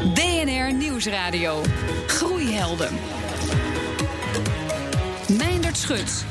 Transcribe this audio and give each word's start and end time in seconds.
DNR 0.00 0.72
Nieuwsradio. 0.72 1.62
Groeihelden. 2.06 2.98
Meindert 5.28 5.76
Schut. 5.76 6.24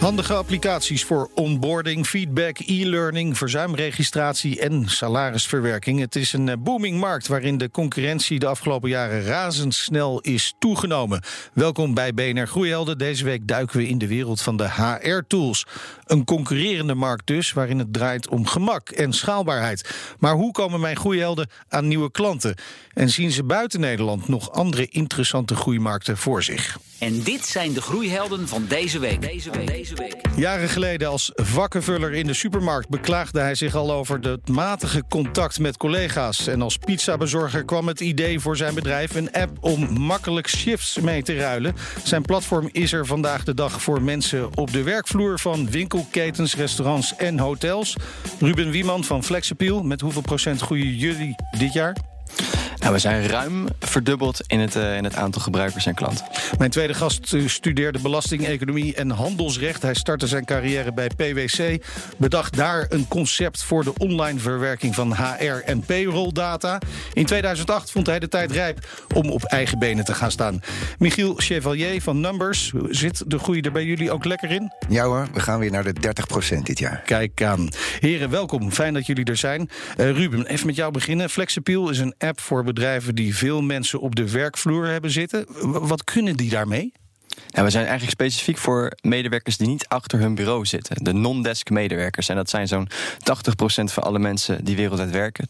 Handige 0.00 0.34
applicaties 0.34 1.04
voor 1.04 1.30
onboarding, 1.34 2.06
feedback, 2.06 2.58
e-learning, 2.58 3.38
verzuimregistratie 3.38 4.60
en 4.60 4.88
salarisverwerking. 4.88 6.00
Het 6.00 6.16
is 6.16 6.32
een 6.32 6.48
eh, 6.48 6.56
booming 6.58 7.00
markt 7.00 7.26
waarin 7.26 7.58
de 7.58 7.70
concurrentie 7.70 8.38
de 8.38 8.46
afgelopen 8.46 8.88
jaren 8.88 9.24
razendsnel 9.24 10.20
is 10.20 10.54
toegenomen. 10.58 11.22
Welkom 11.52 11.94
bij 11.94 12.14
BNR 12.14 12.46
Groeihelden. 12.46 12.98
Deze 12.98 13.24
week 13.24 13.48
duiken 13.48 13.76
we 13.76 13.88
in 13.88 13.98
de 13.98 14.06
wereld 14.06 14.40
van 14.40 14.56
de 14.56 14.70
HR-tools. 14.70 15.66
Een 16.04 16.24
concurrerende 16.24 16.94
markt 16.94 17.26
dus, 17.26 17.52
waarin 17.52 17.78
het 17.78 17.92
draait 17.92 18.28
om 18.28 18.46
gemak 18.46 18.88
en 18.88 19.12
schaalbaarheid. 19.12 19.90
Maar 20.18 20.34
hoe 20.34 20.52
komen 20.52 20.80
mijn 20.80 20.96
groeihelden 20.96 21.50
aan 21.68 21.88
nieuwe 21.88 22.10
klanten? 22.10 22.54
En 22.92 23.08
zien 23.08 23.30
ze 23.30 23.44
buiten 23.44 23.80
Nederland 23.80 24.28
nog 24.28 24.52
andere 24.52 24.86
interessante 24.86 25.54
groeimarkten 25.54 26.16
voor 26.16 26.42
zich? 26.42 26.78
En 26.98 27.22
dit 27.22 27.46
zijn 27.46 27.72
de 27.72 27.82
groeihelden 27.82 28.48
van 28.48 28.66
deze 28.68 28.98
week. 28.98 29.22
Deze 29.22 29.50
week. 29.50 29.89
Jaren 30.36 30.68
geleden 30.68 31.08
als 31.08 31.30
vakkenvuller 31.34 32.12
in 32.12 32.26
de 32.26 32.34
supermarkt 32.34 32.88
beklaagde 32.88 33.40
hij 33.40 33.54
zich 33.54 33.74
al 33.74 33.92
over 33.92 34.18
het 34.20 34.48
matige 34.48 35.04
contact 35.08 35.58
met 35.58 35.76
collega's. 35.76 36.46
En 36.46 36.62
als 36.62 36.76
pizzabezorger 36.76 37.64
kwam 37.64 37.86
het 37.86 38.00
idee 38.00 38.40
voor 38.40 38.56
zijn 38.56 38.74
bedrijf 38.74 39.14
een 39.14 39.32
app 39.32 39.50
om 39.60 40.00
makkelijk 40.00 40.48
shifts 40.48 41.00
mee 41.00 41.22
te 41.22 41.36
ruilen. 41.36 41.74
Zijn 42.04 42.22
platform 42.22 42.68
is 42.72 42.92
er 42.92 43.06
vandaag 43.06 43.44
de 43.44 43.54
dag 43.54 43.82
voor 43.82 44.02
mensen 44.02 44.56
op 44.56 44.72
de 44.72 44.82
werkvloer 44.82 45.38
van 45.38 45.70
winkelketens, 45.70 46.56
restaurants 46.56 47.16
en 47.16 47.38
hotels. 47.38 47.96
Ruben 48.40 48.70
Wieman 48.70 49.04
van 49.04 49.24
Flexappeal, 49.24 49.82
met 49.82 50.00
hoeveel 50.00 50.22
procent 50.22 50.60
groeien 50.60 50.96
jullie 50.96 51.34
dit 51.58 51.72
jaar? 51.72 51.96
Nou, 52.80 52.92
we 52.92 52.98
zijn 52.98 53.26
ruim 53.26 53.68
verdubbeld 53.78 54.40
in 54.46 54.60
het, 54.60 54.76
uh, 54.76 54.96
in 54.96 55.04
het 55.04 55.16
aantal 55.16 55.42
gebruikers 55.42 55.86
en 55.86 55.94
klanten. 55.94 56.26
Mijn 56.58 56.70
tweede 56.70 56.94
gast 56.94 57.32
uh, 57.32 57.48
studeerde 57.48 57.98
belasting, 57.98 58.46
economie 58.46 58.94
en 58.94 59.10
handelsrecht. 59.10 59.82
Hij 59.82 59.94
startte 59.94 60.26
zijn 60.26 60.44
carrière 60.44 60.92
bij 60.92 61.08
PwC. 61.16 61.84
Bedacht 62.16 62.56
daar 62.56 62.86
een 62.88 63.08
concept 63.08 63.62
voor 63.62 63.84
de 63.84 63.92
online 63.96 64.38
verwerking 64.38 64.94
van 64.94 65.14
HR 65.14 65.62
en 65.64 65.80
payroll 65.80 66.32
data. 66.32 66.78
In 67.12 67.26
2008 67.26 67.90
vond 67.90 68.06
hij 68.06 68.18
de 68.18 68.28
tijd 68.28 68.52
rijp 68.52 69.06
om 69.14 69.30
op 69.30 69.44
eigen 69.44 69.78
benen 69.78 70.04
te 70.04 70.14
gaan 70.14 70.30
staan. 70.30 70.60
Michiel 70.98 71.34
Chevalier 71.36 72.02
van 72.02 72.20
Numbers. 72.20 72.72
Zit 72.88 73.22
de 73.26 73.38
groei 73.38 73.60
er 73.60 73.72
bij 73.72 73.84
jullie 73.84 74.10
ook 74.10 74.24
lekker 74.24 74.50
in? 74.50 74.72
Ja 74.88 75.04
hoor, 75.04 75.28
we 75.32 75.40
gaan 75.40 75.58
weer 75.58 75.70
naar 75.70 75.84
de 75.84 75.94
30% 76.54 76.58
dit 76.62 76.78
jaar. 76.78 77.02
Kijk 77.04 77.42
aan. 77.42 77.68
Heren, 78.00 78.30
welkom. 78.30 78.72
Fijn 78.72 78.94
dat 78.94 79.06
jullie 79.06 79.24
er 79.24 79.36
zijn. 79.36 79.70
Uh, 79.96 80.10
Ruben, 80.10 80.46
even 80.46 80.66
met 80.66 80.76
jou 80.76 80.92
beginnen. 80.92 81.30
Flexappeal 81.30 81.90
is 81.90 81.98
een 81.98 82.14
app 82.18 82.40
voor 82.40 82.64
bedrijven 82.74 83.14
die 83.14 83.36
veel 83.36 83.62
mensen 83.62 84.00
op 84.00 84.14
de 84.14 84.30
werkvloer 84.30 84.86
hebben 84.86 85.10
zitten. 85.10 85.46
Wat 85.86 86.04
kunnen 86.04 86.36
die 86.36 86.50
daarmee? 86.50 86.92
Nou, 87.50 87.64
we 87.64 87.70
zijn 87.70 87.86
eigenlijk 87.86 88.12
specifiek 88.12 88.58
voor 88.58 88.92
medewerkers 89.02 89.56
die 89.56 89.68
niet 89.68 89.88
achter 89.88 90.18
hun 90.18 90.34
bureau 90.34 90.66
zitten. 90.66 91.04
De 91.04 91.12
non-desk 91.12 91.70
medewerkers. 91.70 92.28
En 92.28 92.36
dat 92.36 92.50
zijn 92.50 92.68
zo'n 92.68 92.88
80% 92.90 92.92
van 93.84 94.02
alle 94.02 94.18
mensen 94.18 94.64
die 94.64 94.76
wereldwijd 94.76 95.10
werken. 95.10 95.48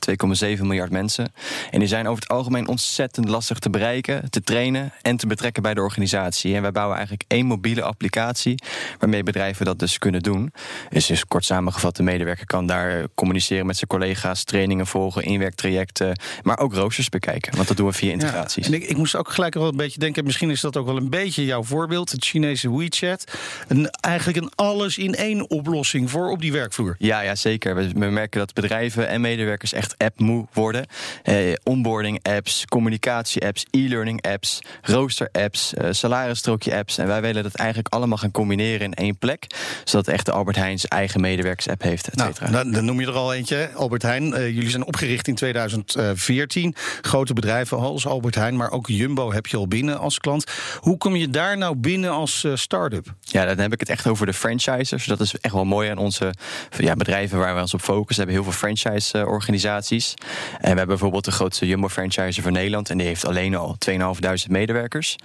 2,7 0.57 0.61
miljard 0.61 0.91
mensen. 0.91 1.33
En 1.71 1.79
die 1.79 1.89
zijn 1.89 2.09
over 2.09 2.23
het 2.23 2.31
algemeen 2.31 2.69
ontzettend 2.69 3.29
lastig 3.29 3.59
te 3.59 3.71
bereiken, 3.71 4.31
te 4.31 4.43
trainen 4.43 4.93
en 5.03 5.17
te 5.17 5.27
betrekken 5.27 5.63
bij 5.63 5.75
de 5.75 5.81
organisatie. 5.81 6.55
En 6.55 6.63
wij 6.63 6.73
bouwen 6.73 6.97
eigenlijk 6.97 7.25
één 7.29 7.47
mobiele 7.47 7.83
applicatie 7.83 8.63
waarmee 8.99 9.23
bedrijven 9.23 9.65
dat 9.65 9.79
dus 9.79 9.99
kunnen 9.99 10.23
doen. 10.23 10.53
Dus, 10.91 11.07
dus 11.07 11.27
kort 11.27 11.45
samengevat, 11.45 11.97
de 11.97 12.03
medewerker 12.03 12.47
kan 12.47 12.67
daar 12.67 13.07
communiceren 13.15 13.67
met 13.67 13.77
zijn 13.77 13.91
collega's, 13.91 14.45
trainingen 14.45 14.87
volgen, 14.87 15.23
inwerktrajecten, 15.23 16.21
maar 16.43 16.59
ook 16.59 16.75
roosters 16.75 17.09
bekijken. 17.09 17.57
Want 17.57 17.69
dat 17.69 17.77
doen 17.77 17.87
we 17.87 17.93
via 17.93 18.13
integraties. 18.13 18.67
Ja, 18.67 18.73
en 18.73 18.83
ik, 18.83 18.89
ik 18.89 18.97
moest 18.97 19.17
ook 19.17 19.31
gelijk 19.31 19.55
wel 19.55 19.69
een 19.69 19.77
beetje 19.77 19.99
denken, 19.99 20.25
misschien 20.25 20.51
is 20.51 20.61
dat 20.61 20.77
ook 20.77 20.87
wel 20.87 20.97
een 20.97 21.11
beetje 21.11 21.45
jouw 21.45 21.63
voorbeeld, 21.63 21.79
het 21.89 22.25
Chinese 22.25 22.77
WeChat. 22.77 23.25
Een, 23.69 23.91
eigenlijk 23.91 24.39
een 24.39 24.53
alles 24.55 24.99
in 24.99 25.15
één 25.15 25.51
oplossing 25.51 26.11
voor 26.11 26.31
op 26.31 26.41
die 26.41 26.53
werkvloer. 26.53 26.95
Ja, 26.99 27.21
ja 27.21 27.35
zeker. 27.35 27.75
We, 27.75 27.89
we 27.95 28.07
merken 28.07 28.39
dat 28.39 28.55
bedrijven 28.55 29.09
en 29.09 29.21
medewerkers 29.21 29.73
echt 29.73 29.95
app-moe 29.99 30.47
worden. 30.53 30.87
Eh, 31.23 31.53
onboarding 31.63 32.19
apps, 32.23 32.65
communicatie 32.65 33.47
apps, 33.47 33.67
e-learning 33.71 34.23
apps, 34.23 34.63
rooster 34.83 35.29
apps, 35.33 35.75
eh, 35.75 35.89
salarisstrookje 35.91 36.77
apps. 36.77 36.99
En 36.99 37.07
wij 37.07 37.21
willen 37.21 37.43
dat 37.43 37.55
eigenlijk 37.55 37.95
allemaal 37.95 38.19
gaan 38.19 38.31
combineren 38.31 38.81
in 38.81 38.95
één 38.95 39.19
plek. 39.19 39.47
Zodat 39.85 40.09
echt 40.09 40.27
de 40.27 40.33
Albert 40.33 40.57
Heijn 40.57 40.79
zijn 40.79 40.93
eigen 40.93 41.21
medewerkers 41.21 41.69
app 41.69 41.83
heeft, 41.83 42.09
et 42.09 42.21
cetera. 42.21 42.51
Nou, 42.51 42.73
dan 42.73 42.85
noem 42.85 43.01
je 43.01 43.07
er 43.07 43.13
al 43.13 43.35
eentje, 43.35 43.71
Albert 43.75 44.03
Heijn. 44.03 44.25
Uh, 44.27 44.47
jullie 44.49 44.71
zijn 44.71 44.87
opgericht 44.87 45.29
in 45.29 45.35
2014. 45.35 46.75
Grote 47.01 47.33
bedrijven 47.33 47.79
als 47.79 48.07
Albert 48.07 48.35
Heijn, 48.35 48.57
maar 48.57 48.71
ook 48.71 48.87
Jumbo 48.87 49.33
heb 49.33 49.47
je 49.47 49.57
al 49.57 49.69
binnen 49.69 49.99
als 49.99 50.19
klant. 50.19 50.45
Hoe 50.81 50.97
kom 50.97 51.17
je 51.17 51.31
daar 51.31 51.59
nou 51.61 51.77
binnen 51.77 52.11
als 52.11 52.45
uh, 52.45 52.57
start-up? 52.57 53.15
Ja, 53.21 53.45
dan 53.45 53.59
heb 53.59 53.73
ik 53.73 53.81
het 53.81 53.89
echt 53.89 54.07
over 54.07 54.27
de 54.27 54.33
franchisers. 54.33 55.05
Dat 55.05 55.21
is 55.21 55.35
echt 55.41 55.55
wel 55.55 55.65
mooi 55.65 55.91
aan 55.91 55.99
onze 55.99 56.35
ja, 56.79 56.95
bedrijven 56.95 57.39
waar 57.39 57.55
we 57.55 57.61
ons 57.61 57.75
op 57.75 57.81
focussen. 57.81 58.25
Hebben 58.25 58.43
heel 58.43 58.53
veel 58.53 58.69
franchise-organisaties. 58.69 60.15
En 60.15 60.61
we 60.61 60.67
hebben 60.67 60.87
bijvoorbeeld 60.87 61.25
de 61.25 61.31
grootste 61.31 61.67
Jumbo-franchiser 61.67 62.43
van 62.43 62.53
Nederland. 62.53 62.91
En 62.91 62.99
die 62.99 63.07
heeft 63.07 63.27
alleen 63.27 63.55
al 63.55 63.77
2.500 63.91 63.99
medewerkers. 64.49 65.17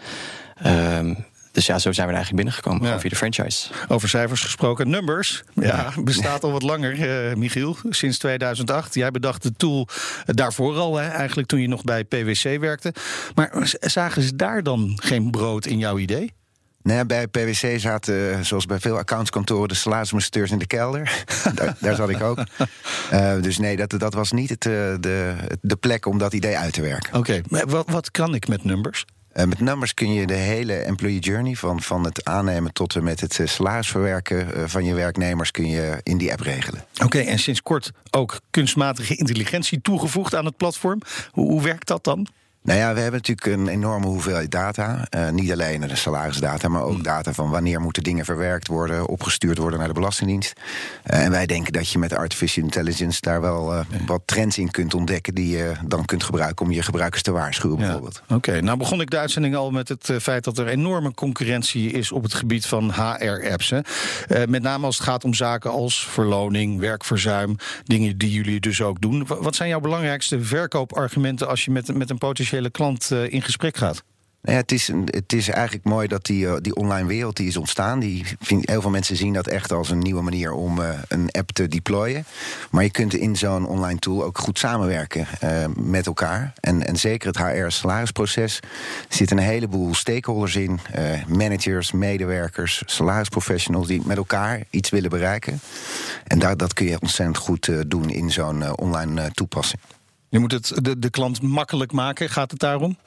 Um, 0.66 1.26
dus 1.56 1.66
ja, 1.66 1.80
zo 1.80 1.92
zijn 1.92 2.08
we 2.08 2.14
er 2.14 2.18
eigenlijk 2.18 2.36
binnengekomen, 2.36 2.90
ja. 2.90 3.00
via 3.00 3.10
de 3.10 3.16
franchise. 3.16 3.68
Over 3.88 4.10
cijfers 4.10 4.42
gesproken, 4.42 4.90
Numbers. 4.90 5.44
Ja, 5.54 5.94
bestaat 6.04 6.44
al 6.44 6.52
wat 6.52 6.62
langer, 6.62 7.28
uh, 7.30 7.36
Michiel, 7.36 7.78
sinds 7.90 8.18
2008. 8.18 8.94
Jij 8.94 9.12
bedacht 9.12 9.44
de 9.44 9.54
tool 9.58 9.88
daarvoor 10.26 10.76
al, 10.76 10.96
hè, 10.96 11.08
eigenlijk 11.08 11.48
toen 11.48 11.62
je 11.62 11.68
nog 11.68 11.84
bij 11.84 12.04
PwC 12.04 12.60
werkte. 12.60 12.94
Maar 13.36 13.74
zagen 13.80 14.22
ze 14.22 14.36
daar 14.36 14.64
dan 14.64 15.00
geen 15.02 15.32
brood 15.32 15.66
in 15.66 15.78
jouw 15.78 15.98
idee? 15.98 16.34
Nee, 16.82 17.06
bij 17.06 17.28
PwC 17.28 17.80
zaten, 17.80 18.46
zoals 18.46 18.66
bij 18.66 18.80
veel 18.80 18.98
accountskantoren, 18.98 19.68
de 19.68 19.76
salarismonsteurs 19.76 20.52
in 20.52 20.58
de 20.58 20.68
kelder. 20.68 21.26
daar, 21.56 21.76
daar, 21.80 21.96
zat 21.96 22.10
ik 22.10 22.22
ook. 22.22 22.38
Uh, 23.14 23.42
dus 23.42 23.58
nee, 23.58 23.76
dat, 23.76 23.90
dat 24.00 24.14
was 24.14 24.32
niet 24.32 24.50
het, 24.50 24.62
de, 24.62 25.36
de 25.62 25.76
plek 25.76 26.06
om 26.06 26.18
dat 26.18 26.34
idee 26.34 26.58
uit 26.58 26.74
te 26.74 26.82
werken. 26.82 27.18
Oké, 27.18 27.42
okay. 27.48 27.64
wat, 27.66 27.90
wat 27.90 28.12
kan 28.12 28.36
ik 28.36 28.48
met 28.48 28.64
Numbers? 28.64 29.06
Uh, 29.38 29.46
met 29.46 29.60
numbers 29.60 29.94
kun 29.94 30.14
je 30.14 30.28
de 30.28 30.34
hele 30.34 30.74
employee 30.74 31.20
journey, 31.20 31.56
van, 31.56 31.82
van 31.82 32.04
het 32.04 32.26
aannemen 32.26 32.74
tot 32.74 32.96
en 32.96 33.04
met 33.04 33.22
het 33.22 33.38
uh, 33.38 33.48
salarisverwerken 33.48 34.58
uh, 34.58 34.64
van 34.66 34.86
je 34.86 34.94
werknemers, 34.94 35.52
kun 35.52 35.70
je 35.70 36.00
in 36.04 36.18
die 36.18 36.32
app 36.32 36.40
regelen. 36.40 36.86
Oké, 37.04 37.20
en 37.20 37.40
sinds 37.40 37.62
kort 37.62 37.92
ook 38.12 38.40
kunstmatige 38.50 39.16
intelligentie 39.16 39.82
toegevoegd 39.82 40.36
aan 40.36 40.46
het 40.46 40.58
platform. 40.58 41.02
Hoe, 41.32 41.52
hoe 41.52 41.62
werkt 41.62 41.88
dat 41.88 42.04
dan? 42.04 42.28
Nou 42.66 42.80
ja, 42.80 42.94
we 42.94 43.00
hebben 43.00 43.22
natuurlijk 43.26 43.60
een 43.60 43.68
enorme 43.68 44.06
hoeveelheid 44.06 44.52
data. 44.52 45.08
Uh, 45.16 45.30
niet 45.30 45.52
alleen 45.52 45.82
de 45.82 45.96
salarisdata, 45.96 46.68
maar 46.68 46.84
ook 46.84 47.04
data 47.04 47.34
van 47.34 47.50
wanneer 47.50 47.82
moeten 47.82 48.04
dingen 48.04 48.26
verwerkt 48.26 48.68
worden, 48.68 49.08
opgestuurd 49.08 49.58
worden 49.58 49.80
naar 49.80 49.88
de 49.88 49.94
Belastingdienst. 49.94 50.54
Uh, 51.12 51.24
en 51.24 51.32
wij 51.32 51.46
denken 51.46 51.74
dat 51.74 51.90
je 51.90 52.00
met 52.00 52.14
artificial 52.14 52.64
intelligence 52.64 53.22
daar 53.22 53.42
wel 53.42 53.74
uh, 53.74 53.80
wat 54.06 54.22
trends 54.26 54.58
in 54.58 54.72
kunt 54.72 54.94
ontdekken 54.94 55.36
die 55.36 55.58
je 55.58 55.72
dan 55.86 56.06
kunt 56.06 56.24
gebruiken 56.24 56.66
om 56.66 56.72
je 56.72 56.82
gebruikers 56.82 57.22
te 57.22 57.32
waarschuwen, 57.32 57.78
bijvoorbeeld. 57.78 58.22
Oké, 58.24 58.34
okay, 58.34 58.60
nou 58.60 58.78
begon 58.78 59.02
ik 59.02 59.10
de 59.10 59.18
uitzending 59.18 59.56
al 59.56 59.72
met 59.72 59.90
het 59.90 60.12
feit 60.22 60.44
dat 60.44 60.58
er 60.58 60.68
enorme 60.68 61.14
concurrentie 61.14 61.92
is 61.92 62.12
op 62.12 62.24
het 62.24 62.34
gebied 62.34 62.66
van 62.66 62.92
HR-apps. 62.92 63.74
met 64.48 64.62
name 64.62 64.86
als 64.86 64.98
het 64.98 65.06
gaat 65.06 65.24
om 65.24 65.34
zaken 65.34 65.72
als 65.72 66.08
verloning, 66.08 66.80
werkverzuim, 66.80 67.56
dingen 67.84 68.18
die 68.18 68.32
jullie 68.32 68.60
dus 68.60 68.82
ook 68.82 69.02
doen. 69.02 69.28
Wat 69.28 69.56
zijn 69.56 69.70
jouw 69.70 69.80
belangrijkste 69.80 70.42
verkoopargumenten 70.42 71.48
als 71.48 71.66
je 71.66 71.72
met, 71.72 71.94
met 71.96 72.10
een 72.10 72.18
potentiële 72.56 72.70
klant 72.70 73.10
uh, 73.12 73.34
in 73.34 73.42
gesprek 73.42 73.78
gaat? 73.78 74.04
Nou 74.42 74.58
ja, 74.58 74.64
het, 74.64 74.72
is, 74.72 74.92
het 75.06 75.34
is 75.34 75.50
eigenlijk 75.50 75.86
mooi 75.86 76.08
dat 76.08 76.26
die, 76.26 76.46
uh, 76.46 76.54
die 76.62 76.76
online 76.76 77.08
wereld 77.08 77.36
die 77.36 77.48
is 77.48 77.58
ontstaan. 77.58 78.00
Die 78.00 78.26
heel 78.48 78.82
veel 78.82 78.90
mensen 78.90 79.16
zien 79.16 79.34
dat 79.34 79.48
echt 79.48 79.72
als 79.72 79.90
een 79.90 80.00
nieuwe 80.00 80.22
manier 80.22 80.52
om 80.52 80.80
uh, 80.80 80.90
een 81.08 81.32
app 81.32 81.52
te 81.52 81.68
deployen. 81.68 82.26
Maar 82.72 82.84
je 82.84 82.92
kunt 82.92 83.14
in 83.14 83.36
zo'n 83.36 83.68
online 83.68 84.00
tool 84.00 84.24
ook 84.24 84.38
goed 84.38 84.60
samenwerken 84.60 85.28
met 85.78 86.06
elkaar. 86.06 86.54
En, 86.60 86.88
en 86.88 86.98
zeker 86.98 87.28
het 87.28 87.38
HR-salarisproces 87.38 88.60
zitten 89.10 89.38
een 89.38 89.44
heleboel 89.44 89.94
stakeholders 89.94 90.56
in. 90.56 90.80
managers, 91.28 91.92
medewerkers, 91.92 92.84
salarisprofessionals 92.86 93.88
die 93.88 94.02
met 94.06 94.18
elkaar 94.18 94.64
iets 94.70 94.90
willen 94.90 95.10
bereiken. 95.10 95.60
En 96.24 96.40
daar, 96.40 96.58
dat 96.58 96.74
kun 96.74 96.86
je 96.86 97.02
ontzettend 97.02 97.38
goed 97.38 97.72
doen 97.88 98.10
in 98.10 98.32
zo'n 98.32 98.78
online 98.78 99.32
toepassing. 99.32 99.82
Je 100.30 100.40
moet 100.40 100.52
het 100.52 100.72
de, 100.76 101.00
de 101.00 101.10
klant 101.10 101.42
makkelijk 101.42 101.92
maken. 101.92 102.30
Gaat 102.30 102.52
het 102.52 102.60
daarom? 102.60 102.98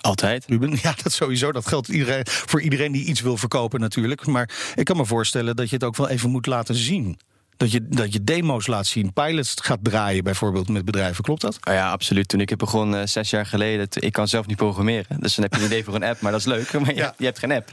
Altijd. 0.00 0.44
Ruben, 0.46 0.70
ja, 0.82 0.94
dat 1.02 1.12
sowieso. 1.12 1.52
Dat 1.52 1.66
geldt 1.66 1.88
iedereen, 1.88 2.22
voor 2.26 2.60
iedereen 2.60 2.92
die 2.92 3.04
iets 3.04 3.20
wil 3.20 3.36
verkopen 3.36 3.80
natuurlijk. 3.80 4.26
Maar 4.26 4.72
ik 4.74 4.84
kan 4.84 4.96
me 4.96 5.06
voorstellen 5.06 5.56
dat 5.56 5.68
je 5.68 5.74
het 5.74 5.84
ook 5.84 5.96
wel 5.96 6.08
even 6.08 6.30
moet 6.30 6.46
laten 6.46 6.74
zien. 6.74 7.18
Dat 7.56 7.72
je, 7.72 7.86
dat 7.88 8.12
je 8.12 8.24
demo's 8.24 8.66
laat 8.66 8.86
zien, 8.86 9.12
pilots 9.12 9.54
gaat 9.62 9.78
draaien 9.82 10.24
bijvoorbeeld 10.24 10.68
met 10.68 10.84
bedrijven. 10.84 11.24
Klopt 11.24 11.40
dat? 11.40 11.58
Oh 11.68 11.74
ja, 11.74 11.90
absoluut. 11.90 12.28
Toen 12.28 12.40
ik 12.40 12.48
het 12.48 12.58
begon 12.58 12.94
uh, 12.94 13.00
zes 13.04 13.30
jaar 13.30 13.46
geleden, 13.46 13.88
ik 13.90 14.12
kan 14.12 14.28
zelf 14.28 14.46
niet 14.46 14.56
programmeren. 14.56 15.20
Dus 15.20 15.34
dan 15.34 15.44
heb 15.44 15.54
je 15.54 15.60
een 15.60 15.66
idee 15.66 15.84
voor 15.84 15.94
een 15.94 16.04
app, 16.04 16.20
maar 16.20 16.32
dat 16.32 16.40
is 16.40 16.46
leuk. 16.46 16.72
Maar 16.76 16.94
je, 16.94 17.00
ja. 17.00 17.14
je 17.18 17.24
hebt 17.24 17.38
geen 17.38 17.52
app. 17.52 17.72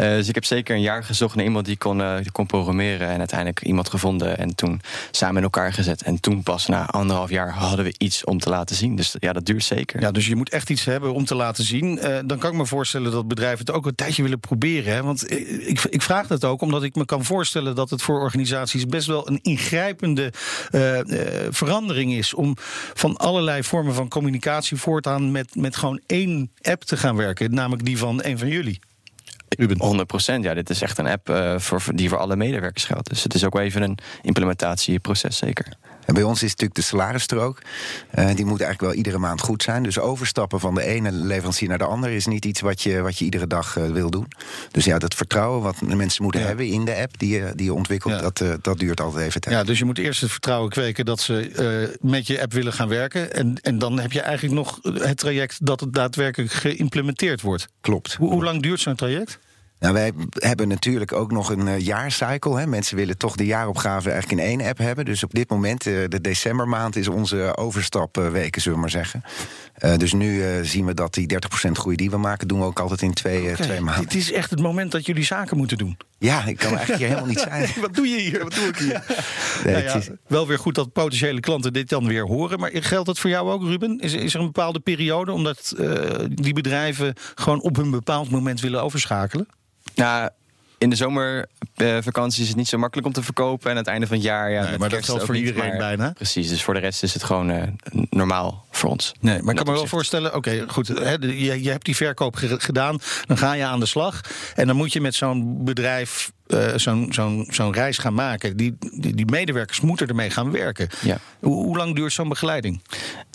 Uh, 0.00 0.06
dus 0.06 0.28
ik 0.28 0.34
heb 0.34 0.44
zeker 0.44 0.74
een 0.74 0.82
jaar 0.82 1.04
gezocht 1.04 1.34
naar 1.34 1.44
iemand 1.44 1.66
die 1.66 1.76
kon, 1.76 2.00
uh, 2.00 2.16
die 2.16 2.30
kon 2.32 2.46
programmeren. 2.46 3.08
En 3.08 3.18
uiteindelijk 3.18 3.62
iemand 3.62 3.88
gevonden 3.88 4.38
en 4.38 4.54
toen 4.54 4.80
samen 5.10 5.36
in 5.36 5.42
elkaar 5.42 5.72
gezet. 5.72 6.02
En 6.02 6.20
toen 6.20 6.42
pas 6.42 6.66
na 6.66 6.86
anderhalf 6.86 7.30
jaar 7.30 7.50
hadden 7.50 7.84
we 7.84 7.94
iets 7.98 8.24
om 8.24 8.38
te 8.38 8.48
laten 8.48 8.76
zien. 8.76 8.96
Dus 8.96 9.16
ja, 9.18 9.32
dat 9.32 9.46
duurt 9.46 9.64
zeker. 9.64 10.00
Ja, 10.00 10.10
dus 10.10 10.26
je 10.26 10.36
moet 10.36 10.50
echt 10.50 10.70
iets 10.70 10.84
hebben 10.84 11.14
om 11.14 11.24
te 11.24 11.34
laten 11.34 11.64
zien. 11.64 12.00
dan 12.26 12.38
kan 12.38 12.50
ik 12.50 12.56
me 12.56 12.66
voorstellen 12.66 13.12
dat 13.12 13.28
bedrijven 13.28 13.58
het 13.58 13.70
ook 13.70 13.86
een 13.86 13.94
tijdje 13.94 14.22
willen 14.22 14.40
proberen. 14.40 14.92
Hè? 14.94 15.02
Want 15.02 15.30
ik, 15.30 15.84
ik 15.84 16.02
vraag 16.02 16.26
dat 16.26 16.44
ook 16.44 16.60
omdat 16.60 16.82
ik 16.82 16.94
me 16.94 17.04
kan 17.04 17.24
voorstellen 17.24 17.74
dat 17.74 17.90
het 17.90 18.02
voor 18.02 18.20
organisaties 18.20 18.86
best 18.86 19.06
wel 19.06 19.17
een 19.26 19.38
ingrijpende 19.42 20.32
uh, 20.70 20.96
uh, 20.96 21.02
verandering 21.50 22.12
is. 22.12 22.34
Om 22.34 22.56
van 22.94 23.16
allerlei 23.16 23.62
vormen 23.62 23.94
van 23.94 24.08
communicatie 24.08 24.76
voortaan 24.76 25.32
met, 25.32 25.56
met 25.56 25.76
gewoon 25.76 26.00
één 26.06 26.50
app 26.62 26.82
te 26.82 26.96
gaan 26.96 27.16
werken. 27.16 27.54
Namelijk 27.54 27.84
die 27.84 27.98
van 27.98 28.24
een 28.24 28.38
van 28.38 28.48
jullie. 28.48 28.80
Ruben. 29.48 30.06
100% 30.40 30.40
ja. 30.40 30.54
Dit 30.54 30.70
is 30.70 30.82
echt 30.82 30.98
een 30.98 31.06
app 31.06 31.28
uh, 31.28 31.58
voor, 31.58 31.82
die 31.94 32.08
voor 32.08 32.18
alle 32.18 32.36
medewerkers 32.36 32.84
geldt. 32.84 33.08
Dus 33.08 33.22
het 33.22 33.34
is 33.34 33.44
ook 33.44 33.52
wel 33.52 33.62
even 33.62 33.82
een 33.82 33.98
implementatieproces, 34.22 35.36
zeker. 35.36 35.76
En 36.08 36.14
bij 36.14 36.22
ons 36.22 36.42
is 36.42 36.50
natuurlijk 36.50 36.74
de 36.74 36.82
salarisstrook. 36.82 37.58
Uh, 38.18 38.26
die 38.26 38.44
moet 38.44 38.60
eigenlijk 38.60 38.80
wel 38.80 38.92
iedere 38.92 39.18
maand 39.18 39.40
goed 39.40 39.62
zijn. 39.62 39.82
Dus 39.82 39.98
overstappen 39.98 40.60
van 40.60 40.74
de 40.74 40.82
ene 40.82 41.12
leverancier 41.12 41.68
naar 41.68 41.78
de 41.78 41.84
andere 41.84 42.14
is 42.14 42.26
niet 42.26 42.44
iets 42.44 42.60
wat 42.60 42.82
je, 42.82 43.00
wat 43.00 43.18
je 43.18 43.24
iedere 43.24 43.46
dag 43.46 43.76
uh, 43.76 43.90
wil 43.90 44.10
doen. 44.10 44.26
Dus 44.70 44.84
ja, 44.84 44.98
dat 44.98 45.14
vertrouwen 45.14 45.62
wat 45.62 45.76
de 45.78 45.96
mensen 45.96 46.22
moeten 46.22 46.40
ja. 46.40 46.46
hebben 46.46 46.66
in 46.66 46.84
de 46.84 46.96
app 46.96 47.18
die 47.18 47.38
je, 47.38 47.52
die 47.54 47.64
je 47.64 47.74
ontwikkelt, 47.74 48.14
ja. 48.14 48.20
dat, 48.20 48.40
uh, 48.40 48.54
dat 48.62 48.78
duurt 48.78 49.00
altijd 49.00 49.26
even 49.26 49.40
tijd. 49.40 49.54
Ja, 49.54 49.64
dus 49.64 49.78
je 49.78 49.84
moet 49.84 49.98
eerst 49.98 50.20
het 50.20 50.30
vertrouwen 50.30 50.70
kweken 50.70 51.04
dat 51.04 51.20
ze 51.20 51.96
met 52.00 52.26
je 52.26 52.42
app 52.42 52.52
willen 52.52 52.72
gaan 52.72 52.88
werken. 52.88 53.32
En, 53.32 53.58
en 53.62 53.78
dan 53.78 53.98
heb 53.98 54.12
je 54.12 54.20
eigenlijk 54.20 54.54
nog 54.54 54.78
het 54.82 55.18
traject 55.18 55.66
dat 55.66 55.80
het 55.80 55.94
daadwerkelijk 55.94 56.52
geïmplementeerd 56.52 57.40
wordt. 57.40 57.68
Klopt. 57.80 58.14
Hoe, 58.14 58.30
hoe 58.30 58.44
lang 58.44 58.62
duurt 58.62 58.80
zo'n 58.80 58.94
traject? 58.94 59.37
Nou, 59.78 59.94
wij 59.94 60.12
hebben 60.32 60.68
natuurlijk 60.68 61.12
ook 61.12 61.32
nog 61.32 61.50
een 61.50 61.66
uh, 61.66 61.78
jaarcycle. 61.78 62.58
Hè. 62.58 62.66
Mensen 62.66 62.96
willen 62.96 63.16
toch 63.16 63.36
de 63.36 63.46
jaaropgave 63.46 64.10
eigenlijk 64.10 64.40
in 64.40 64.46
één 64.48 64.68
app 64.68 64.78
hebben. 64.78 65.04
Dus 65.04 65.24
op 65.24 65.34
dit 65.34 65.50
moment, 65.50 65.86
uh, 65.86 66.04
de 66.08 66.20
decembermaand, 66.20 66.96
is 66.96 67.08
onze 67.08 67.56
overstapweken, 67.56 68.62
zullen 68.62 68.76
we 68.76 68.82
maar 68.82 68.92
zeggen. 68.92 69.22
Uh, 69.78 69.96
dus 69.96 70.12
nu 70.12 70.64
zien 70.64 70.86
we 70.86 70.94
dat 70.94 71.14
die 71.14 71.26
30% 71.68 71.70
groei 71.70 71.96
die 71.96 72.10
we 72.10 72.16
maken, 72.16 72.48
doen 72.48 72.58
we 72.58 72.64
ook 72.64 72.80
altijd 72.80 73.02
in 73.02 73.12
twee, 73.12 73.42
okay. 73.42 73.54
twee 73.54 73.80
maanden. 73.80 74.04
Het 74.04 74.14
is 74.14 74.32
echt 74.32 74.50
het 74.50 74.60
moment 74.60 74.92
dat 74.92 75.06
jullie 75.06 75.24
zaken 75.24 75.56
moeten 75.56 75.78
doen. 75.78 75.96
Ja, 76.18 76.44
ik 76.44 76.56
kan 76.56 76.68
eigenlijk 76.68 76.98
hier 76.98 77.08
helemaal 77.08 77.28
niet 77.28 77.38
zijn. 77.38 77.68
Wat 77.80 77.94
doe 77.94 78.08
je 78.08 78.18
hier? 78.18 78.42
Wat 78.42 78.54
doe 78.54 78.66
ik 78.66 78.76
hier? 78.76 79.04
nee, 79.64 79.74
nou 79.74 79.84
ja, 79.84 79.94
is... 79.94 80.08
Wel 80.26 80.46
weer 80.46 80.58
goed 80.58 80.74
dat 80.74 80.92
potentiële 80.92 81.40
klanten 81.40 81.72
dit 81.72 81.88
dan 81.88 82.06
weer 82.06 82.26
horen. 82.26 82.60
Maar 82.60 82.70
geldt 82.74 83.06
dat 83.06 83.18
voor 83.18 83.30
jou 83.30 83.50
ook, 83.50 83.62
Ruben? 83.62 83.98
Is, 83.98 84.12
is 84.12 84.34
er 84.34 84.40
een 84.40 84.46
bepaalde 84.46 84.80
periode 84.80 85.32
omdat 85.32 85.74
die 86.28 86.52
bedrijven 86.52 87.14
gewoon 87.34 87.60
op 87.60 87.76
een 87.76 87.90
bepaald 87.90 88.30
moment 88.30 88.60
willen 88.60 88.82
overschakelen? 88.82 89.48
Nou, 89.98 90.30
in 90.78 90.90
de 90.90 90.96
zomervakantie 90.96 92.42
is 92.42 92.48
het 92.48 92.56
niet 92.56 92.68
zo 92.68 92.78
makkelijk 92.78 93.06
om 93.06 93.12
te 93.12 93.22
verkopen. 93.22 93.64
En 93.64 93.70
aan 93.70 93.76
het 93.76 93.86
einde 93.86 94.06
van 94.06 94.16
het 94.16 94.24
jaar. 94.24 94.50
Ja, 94.50 94.62
nee, 94.64 94.78
maar 94.78 94.88
dat 94.88 95.04
geldt 95.04 95.24
voor 95.24 95.36
iedereen 95.36 95.68
maar, 95.68 95.78
bijna. 95.78 96.12
Precies, 96.12 96.48
dus 96.48 96.62
voor 96.62 96.74
de 96.74 96.80
rest 96.80 97.02
is 97.02 97.14
het 97.14 97.22
gewoon 97.22 97.50
uh, 97.50 97.62
normaal 98.10 98.66
voor 98.70 98.90
ons. 98.90 99.12
Nee, 99.20 99.42
maar 99.42 99.50
ik 99.50 99.56
kan 99.56 99.66
me 99.66 99.78
wel 99.78 99.86
voorstellen, 99.86 100.34
oké, 100.34 100.50
okay, 100.50 100.64
goed. 100.68 100.88
Hè, 100.88 101.10
je, 101.20 101.62
je 101.62 101.70
hebt 101.70 101.84
die 101.84 101.96
verkoop 101.96 102.36
gedaan, 102.36 102.98
dan 103.26 103.38
ga 103.38 103.52
je 103.52 103.64
aan 103.64 103.80
de 103.80 103.86
slag. 103.86 104.20
En 104.54 104.66
dan 104.66 104.76
moet 104.76 104.92
je 104.92 105.00
met 105.00 105.14
zo'n 105.14 105.64
bedrijf 105.64 106.32
uh, 106.46 106.76
zo'n 106.76 107.12
zo'n 107.12 107.46
zo'n 107.50 107.72
reis 107.72 107.98
gaan 107.98 108.14
maken. 108.14 108.56
Die, 108.56 108.76
die, 108.78 109.14
die, 109.14 109.26
medewerkers 109.26 109.80
moeten 109.80 110.06
ermee 110.06 110.30
gaan 110.30 110.50
werken. 110.50 110.88
Ja. 111.00 111.18
Hoe, 111.40 111.64
hoe 111.64 111.76
lang 111.76 111.94
duurt 111.94 112.12
zo'n 112.12 112.28
begeleiding? 112.28 112.82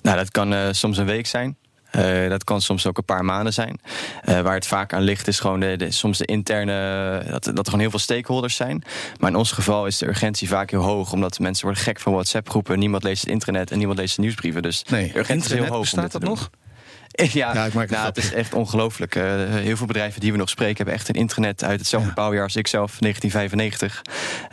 Nou, 0.02 0.16
dat 0.16 0.30
kan 0.30 0.52
uh, 0.52 0.68
soms 0.70 0.98
een 0.98 1.06
week 1.06 1.26
zijn. 1.26 1.56
Uh, 1.96 2.28
dat 2.28 2.44
kan 2.44 2.60
soms 2.60 2.86
ook 2.86 2.98
een 2.98 3.04
paar 3.04 3.24
maanden 3.24 3.52
zijn. 3.52 3.80
Uh, 4.28 4.40
waar 4.40 4.54
het 4.54 4.66
vaak 4.66 4.92
aan 4.92 5.02
ligt 5.02 5.28
is 5.28 5.40
gewoon 5.40 5.60
de, 5.60 5.76
de, 5.76 5.90
soms 5.90 6.18
de 6.18 6.24
interne... 6.24 6.72
Dat, 7.30 7.44
dat 7.44 7.58
er 7.58 7.64
gewoon 7.64 7.80
heel 7.80 7.90
veel 7.90 7.98
stakeholders 7.98 8.56
zijn. 8.56 8.82
Maar 9.18 9.30
in 9.30 9.36
ons 9.36 9.52
geval 9.52 9.86
is 9.86 9.98
de 9.98 10.06
urgentie 10.06 10.48
vaak 10.48 10.70
heel 10.70 10.82
hoog. 10.82 11.12
Omdat 11.12 11.38
mensen 11.38 11.64
worden 11.64 11.82
gek 11.82 12.00
van 12.00 12.12
WhatsApp-groepen. 12.12 12.78
Niemand 12.78 13.02
leest 13.02 13.20
het 13.20 13.30
internet 13.30 13.70
en 13.70 13.78
niemand 13.78 13.98
leest 13.98 14.16
de 14.16 14.22
nieuwsbrieven. 14.22 14.62
Dus 14.62 14.84
nee, 14.84 15.12
de 15.12 15.18
urgentie 15.18 15.54
is 15.54 15.60
heel 15.60 15.72
hoog. 15.72 15.80
Bestaat 15.80 16.12
dat 16.12 16.22
nog? 16.22 16.50
Ja, 17.16 17.54
ja 17.54 17.64
ik 17.64 17.72
maak 17.72 17.90
nou, 17.90 18.06
het 18.06 18.16
is 18.16 18.32
echt 18.32 18.54
ongelooflijk. 18.54 19.14
Uh, 19.14 19.24
heel 19.48 19.76
veel 19.76 19.86
bedrijven 19.86 20.20
die 20.20 20.32
we 20.32 20.38
nog 20.38 20.48
spreken 20.48 20.76
hebben 20.76 20.94
echt 20.94 21.08
een 21.08 21.14
internet 21.14 21.64
uit 21.64 21.78
hetzelfde 21.78 22.08
ja. 22.08 22.14
bouwjaar 22.14 22.42
als 22.42 22.56
ik 22.56 22.66
zelf, 22.66 22.98
1995. 22.98 24.02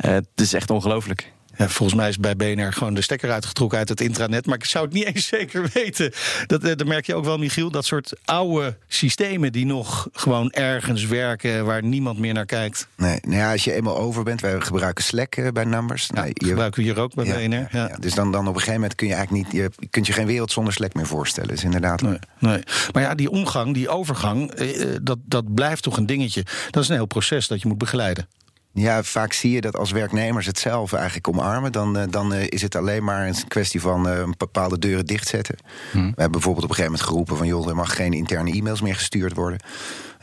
Uh, 0.06 0.12
het 0.12 0.28
is 0.36 0.54
echt 0.54 0.70
ongelooflijk. 0.70 1.32
Ja, 1.57 1.69
volgens 1.69 1.98
mij 2.00 2.09
is 2.09 2.18
bij 2.18 2.36
BNR 2.36 2.74
gewoon 2.74 2.94
de 2.94 3.01
stekker 3.01 3.31
uitgetrokken 3.31 3.77
uit 3.77 3.89
het 3.89 4.01
intranet. 4.01 4.45
Maar 4.45 4.57
ik 4.57 4.65
zou 4.65 4.86
het 4.86 4.94
niet 4.94 5.06
eens 5.06 5.27
zeker 5.38 5.69
weten. 5.74 6.12
Dat, 6.48 6.62
dat 6.62 6.86
merk 6.86 7.06
je 7.06 7.15
ook 7.15 7.25
wel, 7.25 7.38
Michiel. 7.38 7.71
Dat 7.71 7.86
soort 7.86 8.13
oude 8.25 8.77
systemen 8.88 9.51
die 9.51 9.65
nog 9.65 10.07
gewoon 10.13 10.51
ergens 10.51 11.06
werken... 11.06 11.65
waar 11.65 11.83
niemand 11.83 12.19
meer 12.19 12.33
naar 12.33 12.45
kijkt. 12.45 12.88
Nee, 12.95 13.19
nou 13.21 13.38
ja, 13.38 13.51
als 13.51 13.63
je 13.63 13.74
eenmaal 13.74 13.98
over 13.98 14.24
bent... 14.24 14.42
wij 14.42 14.62
gebruiken 14.62 15.03
Slack 15.03 15.36
uh, 15.36 15.48
bij 15.48 15.63
Numbers. 15.63 16.07
Ja, 16.07 16.13
nou, 16.13 16.31
je, 16.33 16.45
gebruiken 16.45 16.83
we 16.83 16.89
hier 16.89 17.00
ook 17.00 17.13
bij 17.13 17.25
ja, 17.25 17.36
BNR. 17.36 17.68
Ja. 17.71 17.98
Dus 18.00 18.13
dan, 18.13 18.31
dan 18.31 18.42
op 18.42 18.48
een 18.48 18.53
gegeven 18.53 18.74
moment 18.74 18.95
kun 18.95 19.07
je 19.07 19.13
eigenlijk 19.13 19.45
niet... 19.45 19.56
je 19.80 19.88
kunt 19.89 20.07
je 20.07 20.13
geen 20.13 20.27
wereld 20.27 20.51
zonder 20.51 20.74
Slack 20.74 20.94
meer 20.94 21.07
voorstellen. 21.07 21.50
Dus 21.50 21.63
inderdaad... 21.63 22.01
Nee, 22.01 22.19
nee. 22.39 22.63
Maar 22.92 23.01
ja, 23.01 23.15
die 23.15 23.30
omgang, 23.30 23.74
die 23.74 23.89
overgang... 23.89 24.51
Eh, 24.51 24.95
dat, 25.01 25.18
dat 25.25 25.53
blijft 25.53 25.83
toch 25.83 25.98
een 25.98 26.06
dingetje. 26.06 26.45
Dat 26.69 26.83
is 26.83 26.89
een 26.89 26.95
heel 26.95 27.06
proces 27.06 27.48
dat 27.48 27.62
je 27.62 27.68
moet 27.68 27.77
begeleiden. 27.77 28.27
Ja, 28.74 29.04
vaak 29.04 29.34
zie 29.34 29.52
je 29.52 29.62
dat 29.62 29.76
als 29.76 29.92
werknemers 29.92 30.46
het 30.46 30.60
zelf 30.60 30.94
eigenlijk 30.94 31.28
omarmen. 31.28 31.72
Dan, 31.72 31.98
uh, 31.98 32.04
dan 32.10 32.34
uh, 32.34 32.44
is 32.48 32.62
het 32.62 32.76
alleen 32.76 33.04
maar 33.04 33.28
een 33.28 33.48
kwestie 33.48 33.82
van 33.82 34.08
uh, 34.08 34.24
bepaalde 34.38 34.80
deuren 34.80 35.06
dichtzetten. 35.06 35.56
Hmm. 35.92 36.02
We 36.02 36.08
hebben 36.08 36.32
bijvoorbeeld 36.32 36.64
op 36.64 36.70
een 36.70 36.76
gegeven 36.76 36.92
moment 36.92 37.10
geroepen 37.10 37.38
van... 37.38 37.48
joh, 37.48 37.68
er 37.68 37.76
mag 37.76 37.96
geen 37.96 38.14
interne 38.14 38.52
e-mails 38.52 38.82
meer 38.82 38.96
gestuurd 38.96 39.36
worden. 39.36 39.60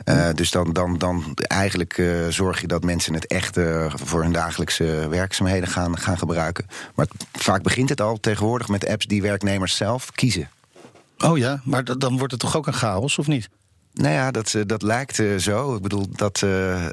Hmm. 0.05 0.35
Dus 0.35 0.51
dan, 0.51 0.73
dan, 0.73 0.97
dan 0.97 1.23
eigenlijk 1.35 2.01
zorg 2.29 2.61
je 2.61 2.67
dat 2.67 2.83
mensen 2.83 3.13
het 3.13 3.27
echt 3.27 3.57
voor 3.93 4.21
hun 4.21 4.31
dagelijkse 4.31 5.07
werkzaamheden 5.09 5.69
gaan, 5.69 5.97
gaan 5.97 6.17
gebruiken. 6.17 6.65
Maar 6.95 7.05
het, 7.09 7.43
vaak 7.43 7.63
begint 7.63 7.89
het 7.89 8.01
al 8.01 8.19
tegenwoordig 8.19 8.67
met 8.67 8.87
apps 8.87 9.05
die 9.05 9.21
werknemers 9.21 9.75
zelf 9.75 10.11
kiezen. 10.11 10.49
Oh 11.17 11.37
ja, 11.37 11.61
maar 11.63 11.97
dan 11.97 12.17
wordt 12.17 12.31
het 12.31 12.41
toch 12.41 12.55
ook 12.55 12.67
een 12.67 12.73
chaos, 12.73 13.17
of 13.17 13.27
niet? 13.27 13.49
Nou 13.99 14.13
ja, 14.13 14.31
dat, 14.31 14.55
dat 14.65 14.81
lijkt 14.81 15.17
uh, 15.17 15.37
zo. 15.37 15.75
Ik 15.75 15.81
bedoel, 15.81 16.07
dat 16.11 16.41
uh, 16.45 16.89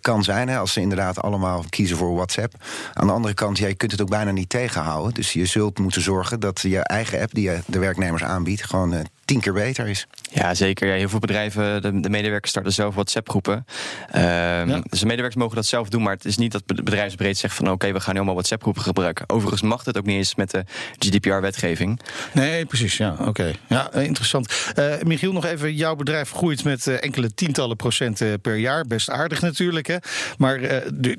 kan 0.00 0.24
zijn 0.24 0.48
hè, 0.48 0.58
als 0.58 0.72
ze 0.72 0.80
inderdaad 0.80 1.22
allemaal 1.22 1.64
kiezen 1.68 1.96
voor 1.96 2.14
WhatsApp. 2.14 2.54
Aan 2.92 3.06
de 3.06 3.12
andere 3.12 3.34
kant, 3.34 3.58
ja, 3.58 3.66
je 3.66 3.74
kunt 3.74 3.90
het 3.90 4.02
ook 4.02 4.08
bijna 4.08 4.30
niet 4.30 4.48
tegenhouden. 4.48 5.14
Dus 5.14 5.32
je 5.32 5.46
zult 5.46 5.78
moeten 5.78 6.02
zorgen 6.02 6.40
dat 6.40 6.60
je 6.60 6.78
eigen 6.78 7.20
app 7.20 7.34
die 7.34 7.50
je 7.50 7.60
de 7.66 7.78
werknemers 7.78 8.22
aanbiedt, 8.22 8.64
gewoon 8.64 9.06
tien 9.32 9.40
keer 9.40 9.52
beter 9.52 9.88
is. 9.88 10.06
Ja, 10.30 10.54
zeker. 10.54 10.88
Ja, 10.88 10.94
heel 10.94 11.08
veel 11.08 11.18
bedrijven, 11.18 11.82
de, 11.82 12.00
de 12.00 12.10
medewerkers 12.10 12.50
starten 12.50 12.72
zelf 12.72 12.94
WhatsApp-groepen. 12.94 13.54
Um, 13.54 14.20
ja. 14.20 14.82
Dus 14.88 15.00
de 15.00 15.06
medewerkers 15.06 15.36
mogen 15.36 15.56
dat 15.56 15.66
zelf 15.66 15.88
doen, 15.88 16.02
maar 16.02 16.14
het 16.14 16.24
is 16.24 16.36
niet 16.36 16.52
dat 16.52 16.66
bedrijfsbreed 16.66 17.38
zegt 17.38 17.54
van 17.54 17.64
oké, 17.64 17.74
okay, 17.74 17.92
we 17.92 18.00
gaan 18.00 18.14
helemaal 18.14 18.34
WhatsApp-groepen 18.34 18.82
gebruiken. 18.82 19.28
Overigens 19.28 19.62
mag 19.62 19.84
het 19.84 19.98
ook 19.98 20.06
niet 20.06 20.16
eens 20.16 20.34
met 20.34 20.50
de 20.50 20.64
GDPR-wetgeving. 20.98 22.00
Nee, 22.32 22.66
precies. 22.66 22.96
Ja, 22.96 23.12
oké. 23.12 23.28
Okay. 23.28 23.54
Ja, 23.68 23.92
interessant. 23.92 24.72
Uh, 24.78 24.94
Michiel, 25.02 25.32
nog 25.32 25.44
even. 25.44 25.74
Jouw 25.74 25.96
bedrijf 25.96 26.30
groeit 26.30 26.64
met 26.64 26.86
uh, 26.86 27.02
enkele 27.02 27.34
tientallen 27.34 27.76
procenten 27.76 28.40
per 28.40 28.56
jaar. 28.56 28.84
Best 28.86 29.10
aardig 29.10 29.40
natuurlijk, 29.40 29.86
hè. 29.86 29.96
Maar 30.38 30.60
uh, 30.60 30.70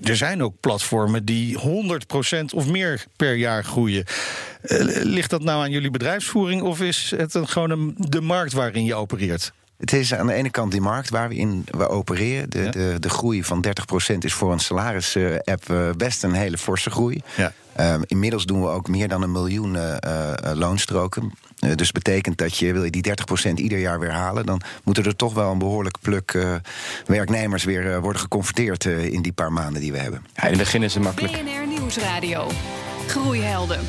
er 0.04 0.16
zijn 0.16 0.44
ook 0.44 0.60
platformen 0.60 1.26
die 1.26 1.58
100 1.58 2.08
procent 2.08 2.54
of 2.54 2.68
meer 2.68 3.04
per 3.16 3.36
jaar 3.36 3.64
groeien. 3.64 4.06
Ligt 5.04 5.30
dat 5.30 5.44
nou 5.44 5.62
aan 5.62 5.72
jullie 5.72 5.92
bedrijfsvoering 5.92 6.62
of 6.62 6.82
is 6.82 7.14
het 7.16 7.34
een, 7.34 7.48
gewoon 7.48 7.70
een, 7.70 7.96
de 7.98 8.22
markt 8.22 8.54
waarin 8.54 8.84
je 8.84 8.96
opereert? 8.96 9.54
Het 9.78 9.94
is 9.94 10.14
aan 10.14 10.28
de 10.28 10.34
ene 10.34 10.50
kant 10.50 10.72
die 10.72 10.82
markt 10.82 11.10
waar 11.10 11.30
we 11.30 11.36
in 11.36 11.66
we 11.66 11.90
opereren. 11.90 12.50
De, 12.50 12.62
ja. 12.62 12.72
de, 12.72 12.96
de 13.00 13.10
groei 13.10 13.44
van 13.44 13.66
30% 14.14 14.18
is 14.18 14.34
voor 14.34 14.52
een 14.52 14.60
salaris-app 14.60 15.70
uh, 15.72 15.90
best 15.98 16.24
een 16.24 16.34
hele 16.34 16.58
forse 16.58 16.90
groei. 16.90 17.22
Ja. 17.36 17.54
Um, 17.80 18.04
inmiddels 18.08 18.46
doen 18.46 18.62
we 18.62 18.68
ook 18.68 18.88
meer 18.88 19.08
dan 19.08 19.22
een 19.22 19.32
miljoen 19.32 19.76
uh, 19.76 19.96
uh, 20.06 20.34
loonstroken. 20.54 21.34
Uh, 21.60 21.76
dus 21.76 21.92
betekent 21.92 22.38
dat 22.38 22.58
je, 22.58 22.74
wil 22.74 22.84
je 22.84 22.92
die 22.92 23.14
30% 23.50 23.54
ieder 23.54 23.80
jaar 23.80 24.00
weer 24.00 24.12
halen... 24.12 24.46
dan 24.46 24.62
moeten 24.84 25.06
er 25.06 25.16
toch 25.16 25.34
wel 25.34 25.52
een 25.52 25.58
behoorlijk 25.58 25.98
pluk 26.02 26.38
werknemers 27.06 27.64
weer 27.64 28.02
worden 28.02 28.22
geconfronteerd... 28.22 28.86
in 28.86 29.22
die 29.22 29.34
paar 29.34 29.52
maanden 29.52 29.82
die 29.82 29.92
we 29.92 29.98
hebben. 29.98 30.26
Ja, 30.34 30.44
in 30.44 30.50
het 30.50 30.58
begin 30.58 30.84
is 30.84 30.94
het 30.94 31.04
makkelijk. 31.04 31.34
BNR 31.34 31.68
Nieuwsradio. 31.68 32.48
Groeihelden. 33.08 33.80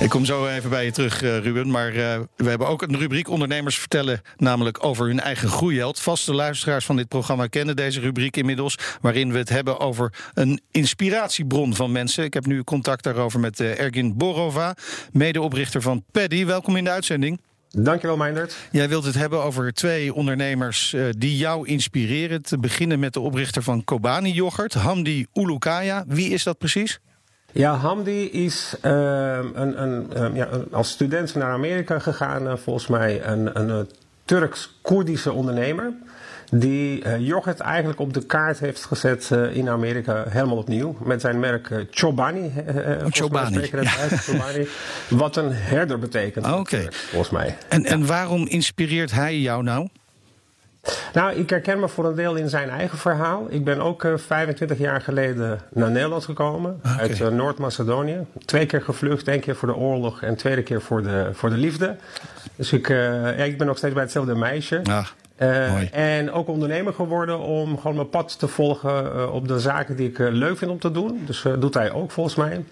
Ik 0.00 0.08
kom 0.08 0.24
zo 0.24 0.46
even 0.46 0.70
bij 0.70 0.84
je 0.84 0.90
terug, 0.90 1.20
Ruben. 1.20 1.70
Maar 1.70 1.94
uh, 1.94 2.20
we 2.36 2.48
hebben 2.48 2.68
ook 2.68 2.82
een 2.82 2.98
rubriek 2.98 3.28
Ondernemers 3.28 3.78
vertellen, 3.78 4.20
namelijk 4.36 4.84
over 4.84 5.06
hun 5.06 5.20
eigen 5.20 5.48
groeiheld. 5.48 6.00
Vaste 6.00 6.34
luisteraars 6.34 6.84
van 6.84 6.96
dit 6.96 7.08
programma 7.08 7.46
kennen 7.46 7.76
deze 7.76 8.00
rubriek 8.00 8.36
inmiddels, 8.36 8.78
waarin 9.00 9.32
we 9.32 9.38
het 9.38 9.48
hebben 9.48 9.80
over 9.80 10.12
een 10.34 10.60
inspiratiebron 10.70 11.74
van 11.74 11.92
mensen. 11.92 12.24
Ik 12.24 12.34
heb 12.34 12.46
nu 12.46 12.64
contact 12.64 13.04
daarover 13.04 13.40
met 13.40 13.60
uh, 13.60 13.80
Ergin 13.80 14.16
Borova, 14.16 14.76
medeoprichter 15.12 15.82
van 15.82 16.04
Paddy. 16.12 16.44
Welkom 16.44 16.76
in 16.76 16.84
de 16.84 16.90
uitzending. 16.90 17.40
Dankjewel, 17.70 18.16
Meindert. 18.16 18.56
Jij 18.72 18.88
wilt 18.88 19.04
het 19.04 19.14
hebben 19.14 19.42
over 19.42 19.72
twee 19.72 20.14
ondernemers 20.14 20.92
uh, 20.92 21.08
die 21.18 21.36
jou 21.36 21.66
inspireren. 21.66 22.42
Te 22.42 22.58
beginnen 22.58 22.98
met 22.98 23.12
de 23.12 23.20
oprichter 23.20 23.62
van 23.62 23.84
Kobani 23.84 24.32
Yoghurt, 24.32 24.74
Hamdi 24.74 25.26
Ulukaya. 25.34 26.04
Wie 26.06 26.30
is 26.30 26.42
dat 26.42 26.58
precies? 26.58 27.00
Ja, 27.52 27.74
Hamdi 27.74 28.30
is 28.30 28.74
uh, 28.84 29.38
een, 29.54 29.82
een, 29.82 30.10
uh, 30.16 30.36
ja, 30.36 30.48
als 30.72 30.90
student 30.90 31.34
naar 31.34 31.52
Amerika 31.52 31.98
gegaan. 31.98 32.46
Uh, 32.46 32.56
volgens 32.56 32.86
mij 32.86 33.24
een, 33.24 33.60
een 33.60 33.88
Turks-Koerdische 34.24 35.32
ondernemer. 35.32 35.92
Die 36.50 37.18
yoghurt 37.18 37.60
eigenlijk 37.60 38.00
op 38.00 38.14
de 38.14 38.26
kaart 38.26 38.58
heeft 38.58 38.84
gezet 38.84 39.30
in 39.52 39.68
Amerika 39.68 40.24
helemaal 40.28 40.56
opnieuw. 40.56 40.96
Met 41.04 41.20
zijn 41.20 41.40
merk 41.40 41.86
Chobani. 41.90 42.52
Chobani. 43.10 43.68
Ja. 43.72 43.82
Chobani. 44.08 44.68
Wat 45.08 45.36
een 45.36 45.52
herder 45.52 45.98
betekent. 45.98 46.44
Ah, 46.44 46.52
Oké. 46.52 46.60
Okay. 46.60 46.88
Volgens 46.90 47.30
mij. 47.30 47.56
En, 47.68 47.84
en 47.84 48.06
waarom 48.06 48.46
inspireert 48.46 49.10
hij 49.10 49.38
jou 49.38 49.62
nou? 49.62 49.88
Nou, 51.12 51.32
ik 51.32 51.50
herken 51.50 51.80
me 51.80 51.88
voor 51.88 52.04
een 52.04 52.14
deel 52.14 52.34
in 52.34 52.48
zijn 52.48 52.70
eigen 52.70 52.98
verhaal. 52.98 53.46
Ik 53.48 53.64
ben 53.64 53.80
ook 53.80 54.04
uh, 54.04 54.16
25 54.16 54.78
jaar 54.78 55.00
geleden 55.00 55.60
naar 55.72 55.90
Nederland 55.90 56.24
gekomen. 56.24 56.80
Okay. 56.84 56.98
Uit 56.98 57.18
uh, 57.18 57.28
Noord-Macedonië. 57.28 58.18
Twee 58.44 58.66
keer 58.66 58.82
gevlucht. 58.82 59.28
één 59.28 59.40
keer 59.40 59.56
voor 59.56 59.68
de 59.68 59.76
oorlog 59.76 60.22
en 60.22 60.36
tweede 60.36 60.62
keer 60.62 60.82
voor 60.82 61.02
de, 61.02 61.28
voor 61.32 61.50
de 61.50 61.56
liefde. 61.56 61.96
Dus 62.56 62.72
ik, 62.72 62.88
uh, 62.88 62.98
ja, 63.38 63.44
ik 63.44 63.58
ben 63.58 63.66
nog 63.66 63.76
steeds 63.76 63.94
bij 63.94 64.02
hetzelfde 64.02 64.34
meisje. 64.34 64.80
Ah, 64.84 65.06
mooi. 65.70 65.88
en 65.92 66.32
ook 66.32 66.48
ondernemer 66.48 66.92
geworden 66.92 67.38
om 67.38 67.76
gewoon 67.76 67.96
mijn 67.96 68.08
pad 68.08 68.38
te 68.38 68.48
volgen 68.48 69.32
op 69.32 69.48
de 69.48 69.60
zaken 69.60 69.96
die 69.96 70.08
ik 70.08 70.18
leuk 70.18 70.58
vind 70.58 70.70
om 70.70 70.78
te 70.78 70.90
doen. 70.90 71.22
Dus 71.26 71.44
doet 71.58 71.74
hij 71.74 71.92
ook 71.92 72.10
volgens 72.10 72.34
mij. 72.34 72.64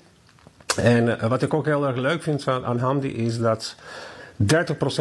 En 0.77 1.29
wat 1.29 1.43
ik 1.43 1.55
ook 1.55 1.65
heel 1.65 1.87
erg 1.87 1.97
leuk 1.97 2.23
vind 2.23 2.49
aan, 2.49 2.65
aan 2.65 2.79
Hamdi 2.79 3.09
is 3.09 3.39
dat... 3.39 3.77
30% 4.43 4.47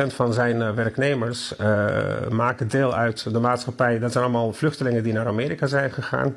van 0.07 0.33
zijn 0.33 0.55
uh, 0.55 0.71
werknemers 0.71 1.53
uh, 1.61 1.85
maken 2.29 2.67
deel 2.67 2.95
uit 2.95 3.33
de 3.33 3.39
maatschappij. 3.39 3.99
Dat 3.99 4.11
zijn 4.11 4.23
allemaal 4.23 4.53
vluchtelingen 4.53 5.03
die 5.03 5.13
naar 5.13 5.27
Amerika 5.27 5.67
zijn 5.67 5.91
gegaan. 5.91 6.35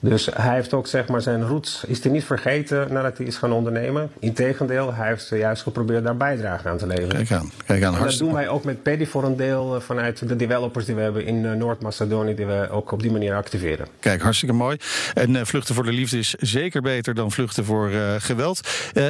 Dus 0.00 0.28
hij 0.32 0.54
heeft 0.54 0.74
ook 0.74 0.86
zeg 0.86 1.08
maar 1.08 1.20
zijn 1.20 1.46
roots 1.46 1.84
is 1.86 2.02
hij 2.02 2.12
niet 2.12 2.24
vergeten 2.24 2.92
nadat 2.92 3.18
hij 3.18 3.26
is 3.26 3.36
gaan 3.36 3.52
ondernemen. 3.52 4.10
Integendeel, 4.18 4.94
hij 4.94 5.08
heeft 5.08 5.28
juist 5.28 5.62
geprobeerd 5.62 6.04
daar 6.04 6.16
bijdrage 6.16 6.68
aan 6.68 6.76
te 6.76 6.86
leveren. 6.86 7.08
Kijk 7.08 7.32
aan, 7.32 7.50
kijk 7.66 7.82
aan. 7.82 7.96
En 7.96 8.02
dat 8.02 8.18
doen 8.18 8.32
wij 8.32 8.48
ook 8.48 8.64
met 8.64 8.82
Paddy 8.82 9.06
voor 9.06 9.24
een 9.24 9.36
deel 9.36 9.76
uh, 9.76 9.80
vanuit 9.80 10.28
de 10.28 10.36
developers 10.36 10.84
die 10.84 10.94
we 10.94 11.00
hebben 11.00 11.24
in 11.26 11.58
Noord-Macedonië, 11.58 12.34
die 12.34 12.46
we 12.46 12.68
ook 12.70 12.92
op 12.92 13.02
die 13.02 13.10
manier 13.10 13.34
activeren. 13.34 13.86
Kijk, 14.00 14.22
hartstikke 14.22 14.54
mooi. 14.54 14.76
En 15.14 15.30
uh, 15.30 15.40
vluchten 15.44 15.74
voor 15.74 15.84
de 15.84 15.92
liefde 15.92 16.18
is 16.18 16.34
zeker 16.38 16.82
beter 16.82 17.14
dan 17.14 17.32
vluchten 17.32 17.64
voor 17.64 17.90
geweld. 18.18 18.68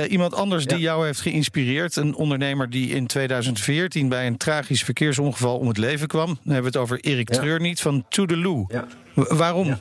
iemand 0.09 0.35
anders 0.35 0.67
die 0.67 0.79
jou 0.79 1.07
heeft 1.07 1.21
geïnspireerd, 1.21 1.97
een 1.97 2.15
ondernemer 2.15 2.71
die 2.71 2.89
in 2.89 3.07
2014 3.31 4.09
bij 4.09 4.27
een 4.27 4.37
tragisch 4.37 4.85
verkeersongeval 4.85 5.59
om 5.59 5.69
het 5.69 5.79
leven 5.79 6.09
kwam. 6.09 6.27
Dan 6.27 6.55
hebben 6.55 6.73
we 6.73 6.79
het 6.79 6.89
over 6.89 7.01
Erik 7.01 7.35
ja. 7.35 7.41
Treurniet 7.41 7.81
van 7.81 8.05
Toedeloe. 8.09 8.65
Ja. 8.69 8.87
Waarom? 9.15 9.67
Ja. 9.67 9.79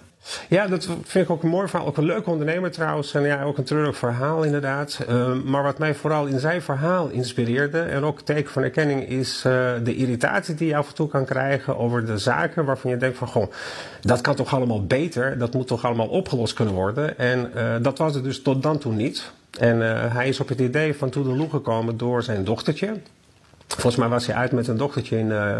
Ja, 0.50 0.68
dat 0.68 0.86
vind 0.86 1.26
ik 1.26 1.30
ook 1.30 1.44
een 1.44 1.50
mooi 1.50 1.68
verhaal. 1.68 1.88
Ook 1.88 1.98
een 1.98 2.06
leuke 2.06 2.30
ondernemer 2.30 2.72
trouwens. 2.72 3.14
En 3.14 3.22
ja, 3.22 3.44
ook 3.44 3.58
een 3.58 3.64
treurig 3.64 3.98
verhaal 3.98 4.44
inderdaad. 4.44 5.06
Uh, 5.10 5.34
maar 5.34 5.64
wat 5.64 5.78
mij 5.78 5.96
vooral 5.96 6.26
in 6.26 6.40
zijn 6.40 6.62
verhaal 6.62 7.10
inspireerde... 7.10 7.82
en 7.82 8.04
ook 8.04 8.22
teken 8.22 8.52
van 8.52 8.64
erkenning 8.64 9.10
is 9.10 9.44
uh, 9.48 9.72
de 9.84 9.96
irritatie 9.96 10.56
die 10.56 10.68
je 10.68 10.76
af 10.76 10.88
en 10.88 10.96
toe 10.96 11.08
kan 11.08 11.26
krijgen... 11.26 11.78
over 11.78 12.06
de 12.06 12.18
zaken 12.18 12.66
waarvan 12.66 12.92
je 12.92 12.98
denkt 12.98 13.18
van... 13.18 13.28
goh, 13.28 13.52
dat 14.02 14.22
kan 14.22 14.36
toch 14.36 14.54
allemaal 14.54 14.86
beter? 14.86 15.38
Dat 15.38 15.54
moet 15.54 15.68
toch 15.68 15.86
allemaal 15.86 16.08
opgelost 16.08 16.54
kunnen 16.54 16.74
worden? 16.74 17.18
En 17.18 17.52
uh, 17.56 17.76
dat 17.82 17.98
was 17.98 18.16
het 18.16 18.24
dus 18.24 18.42
tot 18.42 18.64
dan 18.64 18.78
toe 18.78 18.94
niet. 18.94 19.32
En 19.60 19.80
hij 20.12 20.28
is 20.28 20.40
op 20.40 20.48
het 20.48 20.60
idee 20.60 20.96
van 20.96 21.10
Toedeloe 21.10 21.50
gekomen 21.50 21.98
door 21.98 22.24
zijn 22.24 22.44
dochtertje... 22.44 22.94
Volgens 23.76 23.96
mij 23.96 24.08
was 24.08 24.26
hij 24.26 24.36
uit 24.36 24.52
met 24.52 24.68
een 24.68 24.78
dochtertje 24.78 25.18
in, 25.18 25.28
uh, 25.28 25.58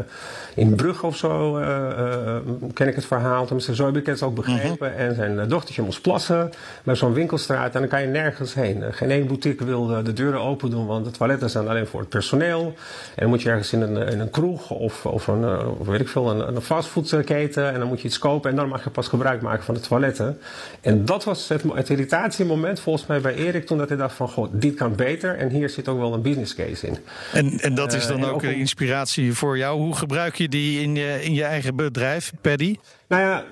in 0.56 0.76
Brugge 0.76 1.06
of 1.06 1.18
zo, 1.18 1.58
uh, 1.58 1.68
uh, 1.68 2.36
ken 2.74 2.88
ik 2.88 2.96
het 2.96 3.06
verhaal. 3.06 3.46
Tenminste, 3.46 3.76
zo 3.76 3.86
heb 3.86 3.98
ik 3.98 4.06
het 4.06 4.22
ook 4.22 4.36
begrepen. 4.36 4.96
En 4.96 5.16
zijn 5.16 5.48
dochtertje 5.48 5.82
moest 5.82 6.02
plassen 6.02 6.50
bij 6.84 6.96
zo'n 6.96 7.14
winkelstraat 7.14 7.74
en 7.74 7.80
dan 7.80 7.90
kan 7.90 8.02
je 8.02 8.08
nergens 8.08 8.54
heen. 8.54 8.84
geen 8.92 9.12
één 9.12 9.28
boutique 9.28 9.66
wil 9.66 10.04
de 10.04 10.14
deuren 10.14 10.40
open 10.40 10.70
doen, 10.70 10.86
want 10.86 11.06
de 11.06 11.12
toiletten 11.12 11.50
zijn 11.50 11.68
alleen 11.68 11.88
voor 11.88 12.00
het 12.00 12.10
personeel. 12.10 12.66
En 12.66 12.76
dan 13.16 13.30
moet 13.30 13.42
je 13.42 13.50
ergens 13.50 13.74
in 13.74 13.82
een, 13.82 14.08
in 14.08 14.20
een 14.20 14.30
kroeg 14.30 14.70
of, 14.70 15.06
of 15.06 15.28
een, 15.28 15.60
of 15.80 15.88
weet 15.88 16.02
ik 16.02 16.08
veel, 16.08 16.30
een, 16.30 16.56
een 16.56 16.62
fastfoodketen 16.62 17.74
en 17.74 17.80
dan 17.80 17.88
moet 17.88 18.02
je 18.02 18.08
iets 18.08 18.20
kopen 18.20 18.50
en 18.50 18.56
dan 18.56 18.68
mag 18.68 18.84
je 18.84 18.90
pas 18.90 19.08
gebruik 19.08 19.42
maken 19.42 19.64
van 19.64 19.74
de 19.74 19.80
toiletten. 19.80 20.40
En 20.82 21.06
dat 21.06 21.24
was 21.24 21.50
het, 21.50 21.64
het 21.74 21.90
irritatiemoment 21.90 22.80
volgens 22.80 23.06
mij 23.06 23.22
bij 23.22 23.34
Erik 23.34 23.66
toen 23.66 23.78
dat 23.78 23.90
hij 23.90 23.98
dacht 23.98 24.16
van, 24.16 24.30
goh, 24.30 24.48
dit 24.52 24.76
kan 24.76 24.96
beter 24.96 25.38
en 25.38 25.50
hier 25.50 25.70
zit 25.70 25.88
ook 25.88 26.00
wel 26.00 26.14
een 26.14 26.22
business 26.22 26.56
case 26.56 26.88
in. 26.88 26.98
En, 27.34 27.60
en 27.60 27.76
dat 27.76 27.94
is 27.94 27.99
dan 28.08 28.26
ook, 28.26 28.34
ook 28.34 28.44
inspiratie 28.44 29.34
voor 29.34 29.58
jou. 29.58 29.80
Hoe 29.80 29.96
gebruik 29.96 30.36
je 30.36 30.50
die 30.50 30.82
in 30.82 30.96
je, 30.96 31.24
in 31.24 31.34
je 31.34 31.44
eigen 31.44 31.76
bedrijf, 31.76 32.32
Paddy? 32.42 32.76
Nou 33.10 33.22
ja, 33.22 33.44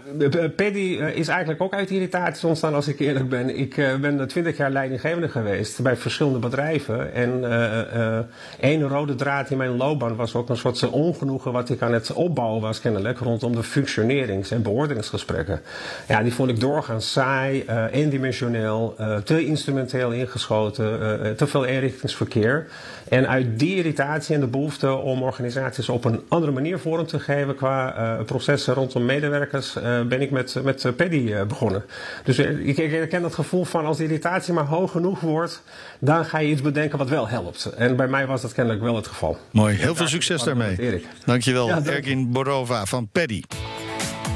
Paddy 0.56 1.00
is 1.14 1.28
eigenlijk 1.28 1.62
ook 1.62 1.74
uit 1.74 1.90
irritaties 1.90 2.44
ontstaan 2.44 2.74
als 2.74 2.88
ik 2.88 3.00
eerlijk 3.00 3.30
ben. 3.30 3.58
Ik 3.58 3.78
uh, 3.78 3.96
ben 3.96 4.28
twintig 4.28 4.58
jaar 4.58 4.72
leidinggevende 4.72 5.30
geweest 5.30 5.82
bij 5.82 5.96
verschillende 5.96 6.40
bedrijven. 6.40 7.14
En 7.14 7.40
uh, 7.40 8.20
één 8.60 8.88
rode 8.88 9.16
draad 9.16 9.50
in 9.50 9.58
mijn 9.58 9.78
loopbaan 9.78 10.16
was 10.16 10.36
ook 10.36 10.50
een 10.50 10.58
soort 10.58 10.90
ongenoegen 10.90 11.52
wat 11.52 11.70
ik 11.70 11.82
aan 11.82 11.94
het 11.94 12.14
opbouwen 12.14 12.62
was 12.62 12.82
kennelijk 12.82 13.20
rondom 13.20 13.56
de 13.56 13.64
functionerings- 13.64 14.52
en 14.52 14.62
beoordelingsgesprekken. 14.62 15.62
Ja, 16.08 16.24
die 16.24 16.34
vond 16.34 16.50
ik 16.50 16.60
doorgaans 16.60 17.12
saai, 17.12 17.66
eendimensioneel, 17.92 18.96
te 19.24 19.46
instrumenteel 19.46 20.12
ingeschoten, 20.12 21.36
te 21.36 21.48
veel 21.48 21.66
eenrichtingsverkeer. 21.66 22.68
En 23.10 23.28
uit 23.28 23.60
die 23.60 23.76
irritatie 23.76 24.36
en 24.36 24.42
de 24.42 24.48
behoefte 24.48 24.96
om 24.96 25.24
organisaties 25.24 25.90
op 25.90 26.06
een 26.06 26.22
andere 26.28 26.52
manier 26.52 26.80
vorm 26.80 27.06
te 27.06 27.20
geven 27.20 27.56
qua 27.56 28.18
processen 28.26 28.74
rondom 28.74 29.06
medewerkers 29.06 29.46
uh, 29.54 30.02
ben 30.02 30.22
ik 30.22 30.32
met, 30.32 30.56
met 30.64 30.96
Paddy 30.96 31.16
uh, 31.16 31.44
begonnen. 31.44 31.84
Dus 32.24 32.40
uh, 32.40 32.68
ik, 32.68 32.78
ik 32.78 32.92
herken 32.92 33.22
dat 33.22 33.34
gevoel 33.34 33.64
van 33.64 33.86
als 33.86 33.98
de 33.98 34.04
irritatie 34.04 34.54
maar 34.54 34.66
hoog 34.66 34.92
genoeg 34.92 35.20
wordt, 35.20 35.62
dan 36.00 36.26
ga 36.26 36.38
je 36.40 36.50
iets 36.50 36.62
bedenken 36.62 36.98
wat 36.98 37.10
wel 37.10 37.28
helpt. 37.28 37.66
En 37.66 37.96
bij 37.96 38.08
mij 38.08 38.28
was 38.28 38.42
dat 38.42 38.54
kennelijk 38.54 38.84
wel 38.84 38.96
het 38.96 39.08
geval. 39.08 39.38
Mooi, 39.52 39.76
heel 39.76 39.96
veel 39.96 40.08
succes 40.08 40.44
daarmee. 40.44 40.80
Erik. 40.80 41.06
Dankjewel, 41.26 41.68
ja, 41.68 41.74
dank. 41.74 41.88
Ergin 41.88 42.32
Borova 42.32 42.86
van 42.86 43.10
Paddy. 43.12 43.42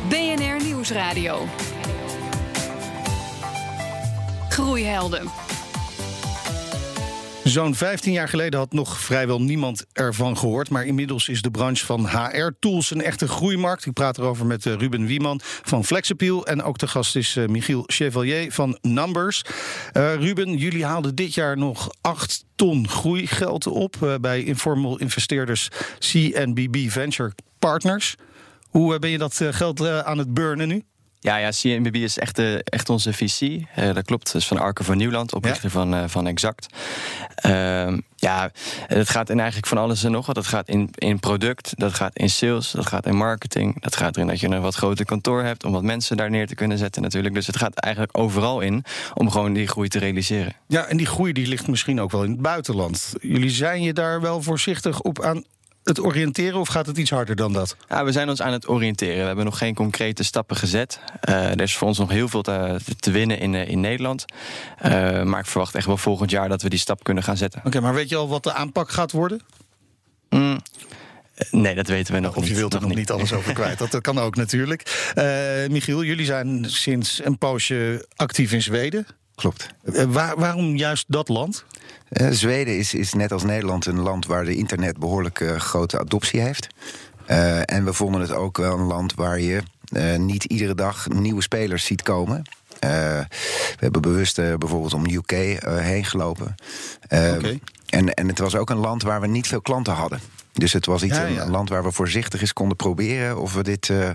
BNR 0.10 0.64
Nieuwsradio. 0.64 1.46
Groeihelden. 4.50 5.41
Zo'n 7.44 7.76
15 7.76 8.12
jaar 8.12 8.28
geleden 8.28 8.60
had 8.60 8.74
nog 8.74 9.00
vrijwel 9.00 9.42
niemand 9.42 9.86
ervan 9.94 10.38
gehoord. 10.38 10.70
Maar 10.70 10.86
inmiddels 10.86 11.30
is 11.30 11.42
de 11.42 11.52
branche 11.52 11.86
van 11.86 12.08
HR-tools 12.08 12.92
een 12.92 13.02
echte 13.02 13.28
groeimarkt. 13.28 13.86
Ik 13.86 13.94
praat 13.94 14.18
erover 14.18 14.46
met 14.46 14.66
Ruben 14.66 15.06
Wieman 15.06 15.40
van 15.44 15.86
Flexappeal. 15.86 16.46
En 16.46 16.64
ook 16.64 16.78
de 16.78 16.88
gast 16.88 17.16
is 17.16 17.38
Michiel 17.48 17.84
Chevalier 17.86 18.52
van 18.52 18.78
Numbers. 18.82 19.44
Uh, 19.94 20.16
Ruben, 20.16 20.58
jullie 20.58 20.86
haalden 20.86 21.16
dit 21.16 21.34
jaar 21.34 21.58
nog 21.58 21.90
8 22.02 22.46
ton 22.56 22.88
groeigeld 22.90 23.68
op 23.68 24.18
bij 24.22 24.44
informal 24.44 25.00
investeerders 25.00 25.70
CNBB 26.00 26.90
Venture 26.90 27.32
Partners. 27.60 28.16
Hoe 28.70 29.00
ben 29.00 29.10
je 29.10 29.18
dat 29.18 29.42
geld 29.52 29.88
aan 29.88 30.18
het 30.18 30.34
burnen 30.34 30.68
nu? 30.68 30.84
Ja, 31.24 31.38
ja, 31.38 31.50
CNBB 31.50 31.96
is 31.96 32.18
echt, 32.18 32.40
uh, 32.40 32.60
echt 32.64 32.90
onze 32.90 33.14
visie. 33.14 33.68
Uh, 33.80 33.94
dat 33.94 34.06
klopt. 34.06 34.26
Dat 34.26 34.42
is 34.42 34.48
van 34.48 34.58
Arke 34.58 34.84
van 34.84 34.98
Nieuwland, 34.98 35.34
oprichter 35.34 35.64
ja? 35.64 35.70
van, 35.70 35.94
uh, 35.94 36.04
van 36.08 36.28
Exact. 36.28 36.68
Uh, 37.46 37.98
ja, 38.16 38.52
het 38.88 39.10
gaat 39.10 39.30
in 39.30 39.38
eigenlijk 39.38 39.68
van 39.68 39.78
alles 39.78 40.04
en 40.04 40.12
nog 40.12 40.26
wat. 40.26 40.36
Dat 40.36 40.48
gaat 40.48 40.70
in, 40.70 40.90
in 40.92 41.20
product, 41.20 41.74
dat 41.76 41.94
gaat 41.94 42.18
in 42.18 42.30
sales, 42.30 42.72
dat 42.72 42.86
gaat 42.86 43.06
in 43.06 43.16
marketing. 43.16 43.82
Dat 43.82 43.96
gaat 43.96 44.16
erin 44.16 44.28
dat 44.28 44.40
je 44.40 44.48
een 44.48 44.62
wat 44.62 44.76
groter 44.76 45.06
kantoor 45.06 45.44
hebt 45.44 45.64
om 45.66 45.72
wat 45.72 45.84
mensen 45.84 46.18
daar 46.18 46.30
neer 46.30 46.48
te 46.48 46.56
kunnen 46.56 46.78
zetten 46.78 47.02
natuurlijk. 47.02 47.34
Dus 47.34 47.48
het 47.48 47.58
gaat 47.58 47.76
eigenlijk 47.76 48.18
overal 48.18 48.62
in 48.62 48.84
om 49.14 49.32
gewoon 49.32 49.54
die 49.54 49.68
groei 49.68 49.88
te 49.88 50.00
realiseren. 50.00 50.54
Ja, 50.68 50.86
en 50.86 50.98
die 50.98 51.06
groei 51.06 51.34
die 51.34 51.48
ligt 51.48 51.68
misschien 51.68 52.02
ook 52.02 52.12
wel 52.12 52.24
in 52.24 52.32
het 52.32 52.42
buitenland. 52.42 53.14
Jullie 53.22 53.50
zijn 53.50 53.82
je 53.82 53.94
daar 53.94 54.22
wel 54.22 54.42
voorzichtig 54.42 55.02
op 55.02 55.22
aan 55.22 55.44
het 55.84 56.00
oriënteren 56.00 56.60
of 56.60 56.68
gaat 56.68 56.86
het 56.86 56.98
iets 56.98 57.10
harder 57.10 57.36
dan 57.36 57.54
dat? 57.54 57.76
Ja, 57.90 58.04
we 58.04 58.12
zijn 58.12 58.30
ons 58.30 58.42
aan 58.42 58.52
het 58.52 58.68
oriënteren. 58.68 59.20
We 59.20 59.26
hebben 59.26 59.46
nog 59.46 59.58
geen 59.58 59.76
concrete 59.76 60.24
stappen 60.24 60.56
gezet. 60.56 61.00
Uh, 61.30 61.50
er 61.50 61.62
is 61.62 61.78
voor 61.78 61.88
ons 61.88 61.98
nog 61.98 62.10
heel 62.10 62.28
veel 62.28 62.42
te, 62.42 62.80
te 63.00 63.12
winnen 63.12 63.40
in, 63.40 63.54
uh, 63.54 63.68
in 63.68 63.80
Nederland. 63.80 64.26
Uh, 64.86 65.24
maar 65.24 65.40
ik 65.40 65.46
verwacht 65.46 65.76
echt 65.76 65.86
wel 65.86 65.98
volgend 65.98 66.32
jaar 66.32 66.50
dat 66.50 66.62
we 66.62 66.70
die 66.70 66.80
stap 66.80 67.04
kunnen 67.04 67.24
gaan 67.24 67.38
zetten. 67.38 67.60
Oké, 67.60 67.68
okay, 67.68 67.82
maar 67.82 67.94
weet 67.94 68.10
je 68.10 68.16
al 68.16 68.28
wat 68.28 68.44
de 68.44 68.54
aanpak 68.54 68.90
gaat 68.90 69.12
worden? 69.12 69.42
Mm. 70.30 70.60
Nee, 71.52 71.76
dat 71.76 71.88
weten 71.88 72.14
we 72.14 72.20
nog 72.20 72.36
of 72.36 72.36
niet. 72.36 72.44
Of 72.44 72.50
je 72.50 72.56
wilt 72.56 72.74
er 72.74 72.80
nog 72.80 72.90
niet, 72.90 72.98
niet 72.98 73.12
alles 73.12 73.34
over 73.34 73.54
kwijt. 73.54 73.80
Dat, 73.80 73.92
dat 73.92 74.02
kan 74.02 74.20
ook 74.20 74.36
natuurlijk. 74.36 75.12
Uh, 75.16 75.24
Michiel, 75.68 76.04
jullie 76.04 76.26
zijn 76.26 76.66
sinds 76.68 77.26
een 77.26 77.38
poosje 77.38 78.08
actief 78.16 78.52
in 78.52 78.62
Zweden. 78.62 79.08
Klopt. 79.42 79.68
Waar, 80.08 80.36
waarom 80.38 80.76
juist 80.76 81.06
dat 81.08 81.30
land? 81.30 81.66
Uh, 82.10 82.28
Zweden 82.32 82.78
is, 82.78 82.94
is 82.94 83.14
net 83.14 83.32
als 83.32 83.44
Nederland 83.44 83.86
een 83.86 84.00
land 84.00 84.26
waar 84.26 84.46
de 84.46 84.56
internet 84.56 84.98
behoorlijk 84.98 85.40
uh, 85.40 85.56
grote 85.56 86.00
adoptie 86.00 86.40
heeft. 86.40 86.68
Uh, 87.28 87.60
en 87.72 87.86
we 87.86 87.94
vonden 87.94 88.22
het 88.22 88.32
ook 88.32 88.58
wel 88.58 88.74
een 88.74 88.86
land 88.86 89.14
waar 89.14 89.40
je 89.40 89.62
niet 90.18 90.44
iedere 90.44 90.76
dag 90.76 91.08
nieuwe 91.10 91.42
spelers 91.42 91.86
ziet 91.86 92.02
komen. 92.02 92.44
we 92.80 93.26
hebben 93.78 94.02
bewust 94.02 94.36
bijvoorbeeld 94.36 94.94
om 94.94 95.10
UK 95.10 95.32
heen 95.62 96.06
gelopen. 96.06 96.56
Okay. 97.04 97.60
En, 97.90 98.14
en 98.14 98.28
het 98.28 98.40
was 98.40 98.56
ook 98.56 98.70
een 98.70 98.78
land 98.78 99.04
waar 99.04 99.22
we 99.22 99.28
niet 99.28 99.48
veel 99.48 99.62
klanten 99.62 99.94
hadden. 99.94 100.20
Dus 100.54 100.74
het 100.74 100.86
was 100.86 101.04
iets, 101.04 101.18
Ja, 101.18 101.26
een- 101.26 101.34
ja. 101.34 101.42
een 101.42 101.50
land 101.52 101.70
waar 101.70 101.84
we 101.84 101.92
voorzichtig 101.92 102.42
eens 102.42 102.54
konden 102.54 102.78
proberen 102.78 103.42
of 103.42 103.54
we 103.54 103.64
dit 103.64 103.90
eh, 103.90 104.10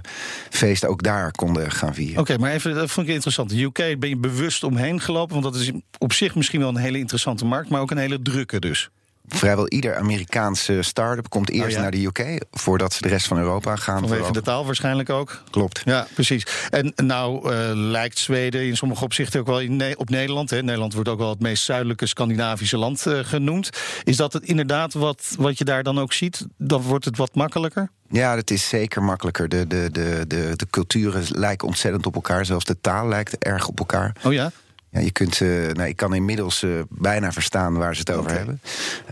feest 0.50 0.84
ook 0.86 1.02
daar 1.02 1.30
konden 1.30 1.70
gaan 1.72 1.94
vieren. 1.94 2.18
Oké, 2.20 2.38
maar 2.38 2.52
even, 2.52 2.74
dat 2.74 2.90
vond 2.90 3.06
ik 3.08 3.12
interessant. 3.14 3.50
De 3.50 3.62
UK 3.62 3.98
ben 3.98 4.08
je 4.08 4.16
bewust 4.16 4.64
omheen 4.64 5.00
gelopen, 5.00 5.40
want 5.40 5.54
dat 5.54 5.62
is 5.62 5.70
op 5.98 6.12
zich 6.12 6.34
misschien 6.34 6.60
wel 6.60 6.68
een 6.68 6.76
hele 6.76 6.98
interessante 6.98 7.44
markt, 7.44 7.68
maar 7.68 7.80
ook 7.80 7.90
een 7.90 7.98
hele 7.98 8.22
drukke 8.22 8.60
dus. 8.60 8.90
Vrijwel 9.28 9.68
ieder 9.68 9.97
Amerikaanse 9.97 10.83
start-up 10.83 11.28
komt 11.28 11.50
eerst 11.50 11.64
Oh 11.66 11.71
ja? 11.71 11.80
naar 11.80 11.90
de 11.90 12.04
UK 12.04 12.45
voordat 12.50 12.92
ze 12.92 13.02
de 13.02 13.09
rest 13.09 13.26
van 13.26 13.38
Europa 13.38 13.76
gaan. 13.76 14.00
Vanwege 14.09 14.33
de 14.33 14.42
taal 14.42 14.64
waarschijnlijk 14.66 15.11
ook. 15.11 15.42
Klopt. 15.50 15.83
Ja, 15.85 16.06
precies. 16.14 16.47
En 16.71 16.92
nou 16.97 17.52
eh, 17.52 17.71
lijkt 17.75 18.18
Zweden 18.18 18.66
in 18.66 18.76
sommige 18.76 19.04
opzichten 19.04 19.40
ook 19.40 19.47
wel 19.47 19.61
in 19.61 19.76
Ne- 19.76 19.95
op 19.97 20.11
Nederland. 20.11 20.50
Hè. 20.50 20.62
Nederland 20.62 20.95
wordt 20.95 21.09
ook 21.09 21.18
wel 21.18 21.30
het 21.30 21.40
meest 21.40 21.64
zuidelijke 21.64 22.06
Scandinavische 22.06 22.78
land 22.78 23.06
eh, 23.06 23.18
genoemd. 23.23 23.71
Is 24.04 24.16
dat 24.16 24.33
het 24.33 24.45
inderdaad 24.45 24.92
wat, 24.92 25.35
wat 25.38 25.59
je 25.59 25.64
daar 25.64 25.83
dan 25.83 25.99
ook 25.99 26.12
ziet? 26.12 26.47
Dan 26.59 26.83
wordt 26.83 27.04
het 27.04 27.16
wat 27.16 27.35
makkelijker? 27.35 27.90
Ja, 28.11 28.37
het 28.37 28.50
is 28.50 28.68
zeker 28.68 29.02
makkelijker. 29.02 29.49
De, 29.49 29.66
de, 29.66 29.88
de, 29.92 30.25
de, 30.26 30.52
de 30.56 30.66
culturen 30.71 31.25
lijken 31.28 31.68
ontzettend 31.68 32.06
op 32.06 32.14
elkaar. 32.14 32.47
Zelfs 32.47 32.64
de 32.64 32.80
taal 32.80 33.09
lijkt 33.09 33.38
erg 33.38 33.68
op 33.68 33.78
elkaar. 33.78 34.16
Oh 34.25 34.33
ja? 34.33 34.50
Ja, 34.96 35.02
je 35.02 35.10
kunt, 35.10 35.40
eh, 35.40 35.48
nou, 35.48 35.88
ik 35.88 35.96
kan 35.96 36.14
inmiddels 36.14 36.62
eh, 36.62 36.70
bijna 36.88 37.32
verstaan 37.32 37.74
waar 37.74 37.94
ze 37.94 38.00
het 38.00 38.10
over 38.10 38.32
hebben. 38.32 38.60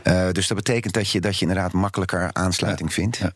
Eh, 0.03 0.29
dus 0.33 0.47
dat 0.47 0.57
betekent 0.57 0.95
dat 0.95 1.11
je, 1.11 1.21
dat 1.21 1.39
je 1.39 1.47
inderdaad 1.47 1.73
makkelijker 1.73 2.31
aansluiting 2.33 2.93
vindt. 2.93 3.17
Ja. 3.17 3.33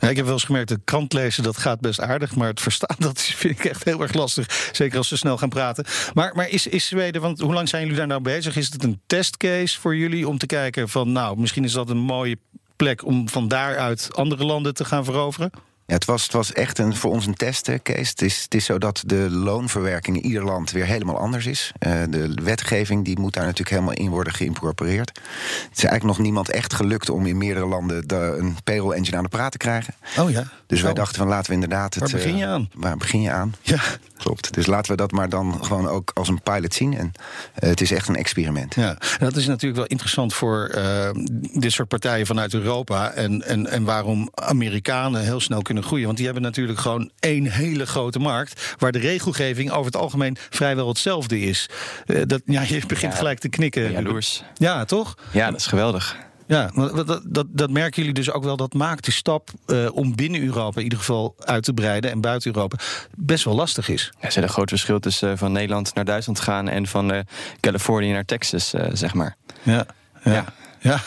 Ja, 0.00 0.08
ik 0.08 0.16
heb 0.16 0.24
wel 0.24 0.34
eens 0.34 0.44
gemerkt, 0.44 0.68
de 0.68 0.80
krant 0.84 1.12
lezen 1.12 1.42
dat 1.42 1.56
gaat 1.56 1.80
best 1.80 2.00
aardig. 2.00 2.36
Maar 2.36 2.48
het 2.48 2.60
verstaan, 2.60 2.96
dat 3.08 3.20
vind 3.20 3.58
ik 3.58 3.64
echt 3.64 3.84
heel 3.84 4.02
erg 4.02 4.12
lastig. 4.12 4.70
Zeker 4.72 4.98
als 4.98 5.08
ze 5.08 5.16
snel 5.16 5.38
gaan 5.38 5.48
praten. 5.48 5.84
Maar, 6.14 6.34
maar 6.34 6.48
is, 6.48 6.66
is 6.66 6.86
Zweden, 6.86 7.20
want 7.20 7.40
hoe 7.40 7.52
lang 7.52 7.68
zijn 7.68 7.82
jullie 7.82 7.96
daar 7.96 8.06
nou 8.06 8.22
bezig? 8.22 8.56
Is 8.56 8.72
het 8.72 8.84
een 8.84 9.00
testcase 9.06 9.80
voor 9.80 9.96
jullie 9.96 10.28
om 10.28 10.38
te 10.38 10.46
kijken 10.46 10.88
van... 10.88 11.12
nou, 11.12 11.40
misschien 11.40 11.64
is 11.64 11.72
dat 11.72 11.90
een 11.90 11.98
mooie 11.98 12.38
plek 12.76 13.04
om 13.04 13.28
van 13.28 13.48
daaruit 13.48 14.08
andere 14.14 14.44
landen 14.44 14.74
te 14.74 14.84
gaan 14.84 15.04
veroveren? 15.04 15.50
Ja, 15.86 15.94
het, 15.94 16.04
was, 16.04 16.22
het 16.22 16.32
was 16.32 16.52
echt 16.52 16.78
een, 16.78 16.96
voor 16.96 17.10
ons 17.10 17.26
een 17.26 17.34
testcase. 17.34 18.10
Het 18.10 18.22
is, 18.22 18.42
het 18.42 18.54
is 18.54 18.64
zo 18.64 18.78
dat 18.78 19.02
de 19.06 19.30
loonverwerking 19.30 20.16
in 20.16 20.26
ieder 20.26 20.44
land 20.44 20.70
weer 20.70 20.84
helemaal 20.84 21.18
anders 21.18 21.46
is. 21.46 21.72
Eh, 21.78 22.02
de 22.08 22.34
wetgeving 22.42 23.04
die 23.04 23.18
moet 23.18 23.32
daar 23.32 23.44
natuurlijk 23.44 23.70
helemaal 23.70 23.94
in 23.94 24.10
worden 24.10 24.32
geïncorporeerd. 24.32 25.08
Het 25.08 25.76
is 25.76 25.84
eigenlijk 25.84 26.04
nog 26.04 26.18
niemand 26.18 26.50
echt 26.50 26.74
gelukt 26.74 27.10
om 27.10 27.26
in 27.26 27.38
meerdere 27.38 27.66
landen 27.66 28.08
de, 28.08 28.36
een 28.38 28.56
payroll 28.64 28.94
engine 28.94 29.16
aan 29.16 29.22
de 29.22 29.28
praat 29.28 29.52
te 29.52 29.58
krijgen. 29.58 29.94
Oh 30.18 30.30
ja. 30.30 30.44
Dus 30.66 30.82
wij 30.82 30.92
dachten 30.92 31.16
van 31.18 31.28
laten 31.28 31.46
we 31.46 31.54
inderdaad... 31.54 31.94
Het, 31.94 32.02
Waar 32.10 32.20
begin 32.20 32.36
je 32.36 32.44
eh, 32.44 32.50
aan? 32.50 32.68
Waar 32.74 32.96
begin 32.96 33.20
je 33.20 33.30
aan? 33.30 33.54
Ja. 33.62 33.80
Klopt. 34.22 34.54
Dus 34.54 34.66
laten 34.66 34.90
we 34.90 34.96
dat 34.96 35.12
maar 35.12 35.28
dan 35.28 35.64
gewoon 35.64 35.88
ook 35.88 36.10
als 36.14 36.28
een 36.28 36.42
pilot 36.42 36.74
zien. 36.74 36.96
En 36.96 37.12
eh, 37.54 37.68
het 37.68 37.80
is 37.80 37.92
echt 37.92 38.08
een 38.08 38.16
experiment. 38.16 38.74
Ja, 38.74 38.88
en 38.88 39.24
dat 39.24 39.36
is 39.36 39.46
natuurlijk 39.46 39.76
wel 39.76 39.86
interessant 39.86 40.34
voor 40.34 40.66
eh, 40.66 41.10
dit 41.52 41.72
soort 41.72 41.88
partijen 41.88 42.26
vanuit 42.26 42.54
Europa. 42.54 43.10
En, 43.12 43.42
en, 43.42 43.66
en 43.66 43.84
waarom 43.84 44.30
Amerikanen 44.34 45.22
heel 45.22 45.40
snel 45.40 45.62
kunnen 45.62 45.82
groeien. 45.82 46.04
Want 46.04 46.16
die 46.16 46.26
hebben 46.26 46.44
natuurlijk 46.44 46.78
gewoon 46.78 47.10
één 47.18 47.46
hele 47.46 47.86
grote 47.86 48.18
markt. 48.18 48.74
Waar 48.78 48.92
de 48.92 48.98
regelgeving 48.98 49.70
over 49.70 49.86
het 49.86 49.96
algemeen 49.96 50.36
vrijwel 50.50 50.88
hetzelfde 50.88 51.40
is. 51.40 51.68
Eh, 52.06 52.22
dat, 52.26 52.42
ja, 52.44 52.62
je 52.62 52.82
begint 52.86 53.12
Ja, 53.12 53.18
gelijk 53.18 53.38
te 53.38 53.48
knikken. 53.48 53.92
Jaloers. 53.92 54.42
Ja, 54.54 54.84
toch? 54.84 55.14
Ja, 55.30 55.50
dat 55.50 55.60
is 55.60 55.66
geweldig. 55.66 56.16
Ja, 56.52 56.70
dat, 56.74 57.22
dat, 57.26 57.46
dat, 57.48 57.70
merken 57.70 57.98
jullie 58.02 58.14
dus 58.14 58.30
ook 58.30 58.44
wel. 58.44 58.56
Dat 58.56 58.72
maakt 58.74 59.04
de 59.04 59.10
stap 59.10 59.50
eh, 59.66 59.88
om 59.92 60.14
binnen 60.16 60.42
Europa 60.42 60.76
in 60.78 60.82
ieder 60.82 60.98
geval 60.98 61.34
uit 61.38 61.62
te 61.64 61.72
breiden. 61.72 62.10
En 62.10 62.20
buiten 62.20 62.54
Europa 62.54 62.76
best 63.16 63.44
wel 63.44 63.54
lastig 63.54 63.88
is. 63.88 64.12
Ja, 64.20 64.26
er 64.26 64.32
zit 64.32 64.42
een 64.42 64.48
groot 64.48 64.68
verschil 64.68 64.98
tussen 64.98 65.30
eh, 65.32 65.38
van 65.38 65.52
Nederland 65.52 65.94
naar 65.94 66.04
Duitsland 66.04 66.40
gaan 66.40 66.68
en 66.68 66.86
van 66.86 67.12
eh, 67.12 67.20
Californië 67.60 68.12
naar 68.12 68.24
Texas, 68.24 68.74
zeg 68.92 69.14
maar. 69.14 69.36
Ja. 69.62 69.86
Ja. 70.24 70.32
Ja. 70.32 70.44
Ja. 70.80 71.00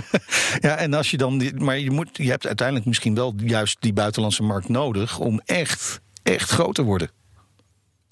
ja, 0.68 0.76
en 0.76 0.94
als 0.94 1.10
je 1.10 1.16
dan. 1.16 1.38
die- 1.38 1.54
Maar 1.54 1.78
je, 1.78 1.90
moet, 1.90 2.08
je 2.12 2.30
hebt 2.30 2.46
uiteindelijk 2.46 2.86
misschien 2.86 3.14
wel 3.14 3.34
juist 3.36 3.76
die 3.80 3.92
buitenlandse 3.92 4.42
markt 4.42 4.68
nodig 4.68 5.18
om 5.18 5.40
echt, 5.44 6.00
echt 6.22 6.50
groot 6.50 6.74
te 6.74 6.82
worden. 6.82 7.10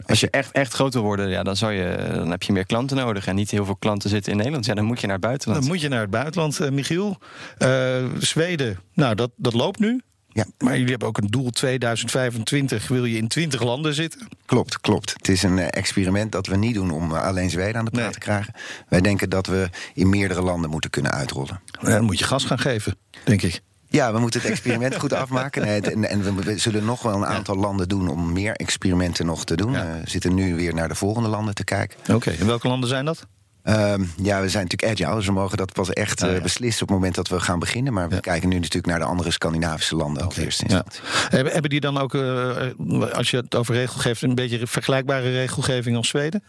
Als 0.07 0.21
je 0.21 0.31
echt, 0.31 0.53
echt 0.53 0.73
groot 0.73 0.95
wil 0.95 1.03
worden, 1.03 1.29
ja, 1.29 1.43
dan, 1.43 1.57
zou 1.57 1.73
je, 1.73 2.11
dan 2.15 2.31
heb 2.31 2.43
je 2.43 2.53
meer 2.53 2.67
klanten 2.67 2.97
nodig. 2.97 3.27
En 3.27 3.35
niet 3.35 3.51
heel 3.51 3.65
veel 3.65 3.77
klanten 3.77 4.11
zitten 4.11 4.31
in 4.33 4.37
Nederland. 4.39 4.67
Ja, 4.67 4.75
dan 4.75 4.85
moet 4.85 5.01
je 5.01 5.07
naar 5.07 5.17
het 5.17 5.25
buitenland. 5.25 5.61
Dan 5.63 5.71
moet 5.73 5.81
je 5.81 5.89
naar 5.89 6.01
het 6.01 6.11
buitenland, 6.11 6.61
eh, 6.61 6.71
Michiel. 6.71 7.19
Eh, 7.59 8.05
Zweden, 8.19 8.79
nou, 8.95 9.15
dat, 9.15 9.31
dat 9.37 9.53
loopt 9.53 9.79
nu. 9.79 10.01
Ja. 10.29 10.45
Maar 10.59 10.73
jullie 10.73 10.91
hebben 10.91 11.09
ook 11.09 11.19
een 11.19 11.27
doel 11.31 11.51
2025. 11.51 12.89
Wil 12.89 13.05
je 13.05 13.17
in 13.17 13.29
20 13.29 13.63
landen 13.63 13.95
zitten? 13.95 14.29
Klopt, 14.47 14.81
klopt. 14.81 15.13
Het 15.13 15.29
is 15.29 15.43
een 15.43 15.59
eh, 15.59 15.67
experiment 15.71 16.33
dat 16.33 16.47
we 16.47 16.57
niet 16.57 16.75
doen 16.75 16.91
om 16.91 17.13
alleen 17.13 17.51
Zweden 17.51 17.77
aan 17.77 17.85
de 17.85 17.91
praat 17.91 18.05
Nee. 18.05 18.13
te 18.13 18.19
krijgen. 18.19 18.55
Wij 18.89 19.01
denken 19.01 19.31
dat 19.31 19.47
we 19.47 19.69
in 19.95 20.09
meerdere 20.09 20.43
landen 20.43 20.71
moeten 20.71 20.91
kunnen 20.91 21.13
uitrollen. 21.13 21.61
Dan 21.83 22.05
moet 22.05 22.19
je 22.19 22.25
gas 22.25 22.45
gaan 22.45 22.59
geven, 22.59 22.97
denk 23.25 23.43
ik. 23.43 23.61
Ja, 23.93 24.13
we 24.13 24.19
moeten 24.19 24.41
het 24.41 24.51
experiment 24.51 24.97
goed 24.97 25.13
afmaken. 25.13 25.63
Nee, 25.63 25.81
En, 25.81 26.09
en 26.09 26.35
we, 26.45 26.59
zullen 26.59 26.85
nog 26.85 27.03
wel 27.03 27.15
een 27.15 27.27
aantal 27.27 27.57
landen 27.57 27.89
doen 27.89 28.09
om 28.09 28.33
meer 28.33 28.55
experimenten 28.57 29.27
nog 29.27 29.45
te 29.45 29.57
doen. 29.57 29.73
Ja. 29.73 29.79
Eh, 29.95 30.01
we 30.05 30.11
zitten 30.11 30.35
nu 30.35 30.55
weer 30.57 30.75
naar 30.75 30.89
de 30.89 30.95
volgende 30.95 31.29
landen 31.29 31.55
te 31.55 31.65
kijken. 31.65 32.15
Oké, 32.15 32.31
en 32.31 32.47
welke 32.47 32.69
landen 32.69 32.89
zijn 32.89 33.05
dat? 33.05 33.27
Ehm, 33.63 34.05
ja, 34.17 34.41
we 34.41 34.49
zijn 34.49 34.63
natuurlijk 34.65 34.93
agile, 35.01 35.17
dus 35.17 35.27
we 35.27 35.33
mogen 35.33 35.57
dat 35.57 35.73
pas 35.73 35.91
echt 35.91 36.23
Ah, 36.23 36.37
eh, 36.37 36.43
beslissen 36.43 36.83
op 36.83 36.89
het 36.89 36.97
moment 36.97 37.15
dat 37.15 37.29
we 37.29 37.41
gaan 37.41 37.59
beginnen. 37.59 37.93
Maar 37.93 38.09
we 38.09 38.15
Ja. 38.15 38.21
kijken 38.21 38.49
nu 38.49 38.55
natuurlijk 38.55 38.87
naar 38.87 38.99
de 38.99 39.05
andere 39.05 39.31
Scandinavische 39.31 39.97
landen 39.97 40.25
als 40.25 40.37
eerste 40.37 40.63
instantie. 40.63 41.01
Hebben, 41.29 41.53
hebben 41.53 41.71
die 41.71 41.81
dan 41.81 41.99
ook, 41.99 42.15
eh, 42.15 43.13
als 43.13 43.31
je 43.31 43.37
het 43.37 43.55
over 43.55 43.75
regelgeving, 43.75 44.31
een 44.31 44.37
beetje 44.49 44.67
vergelijkbare 44.67 45.31
regelgeving 45.31 45.97
als 45.97 46.09
Zweden? 46.09 46.43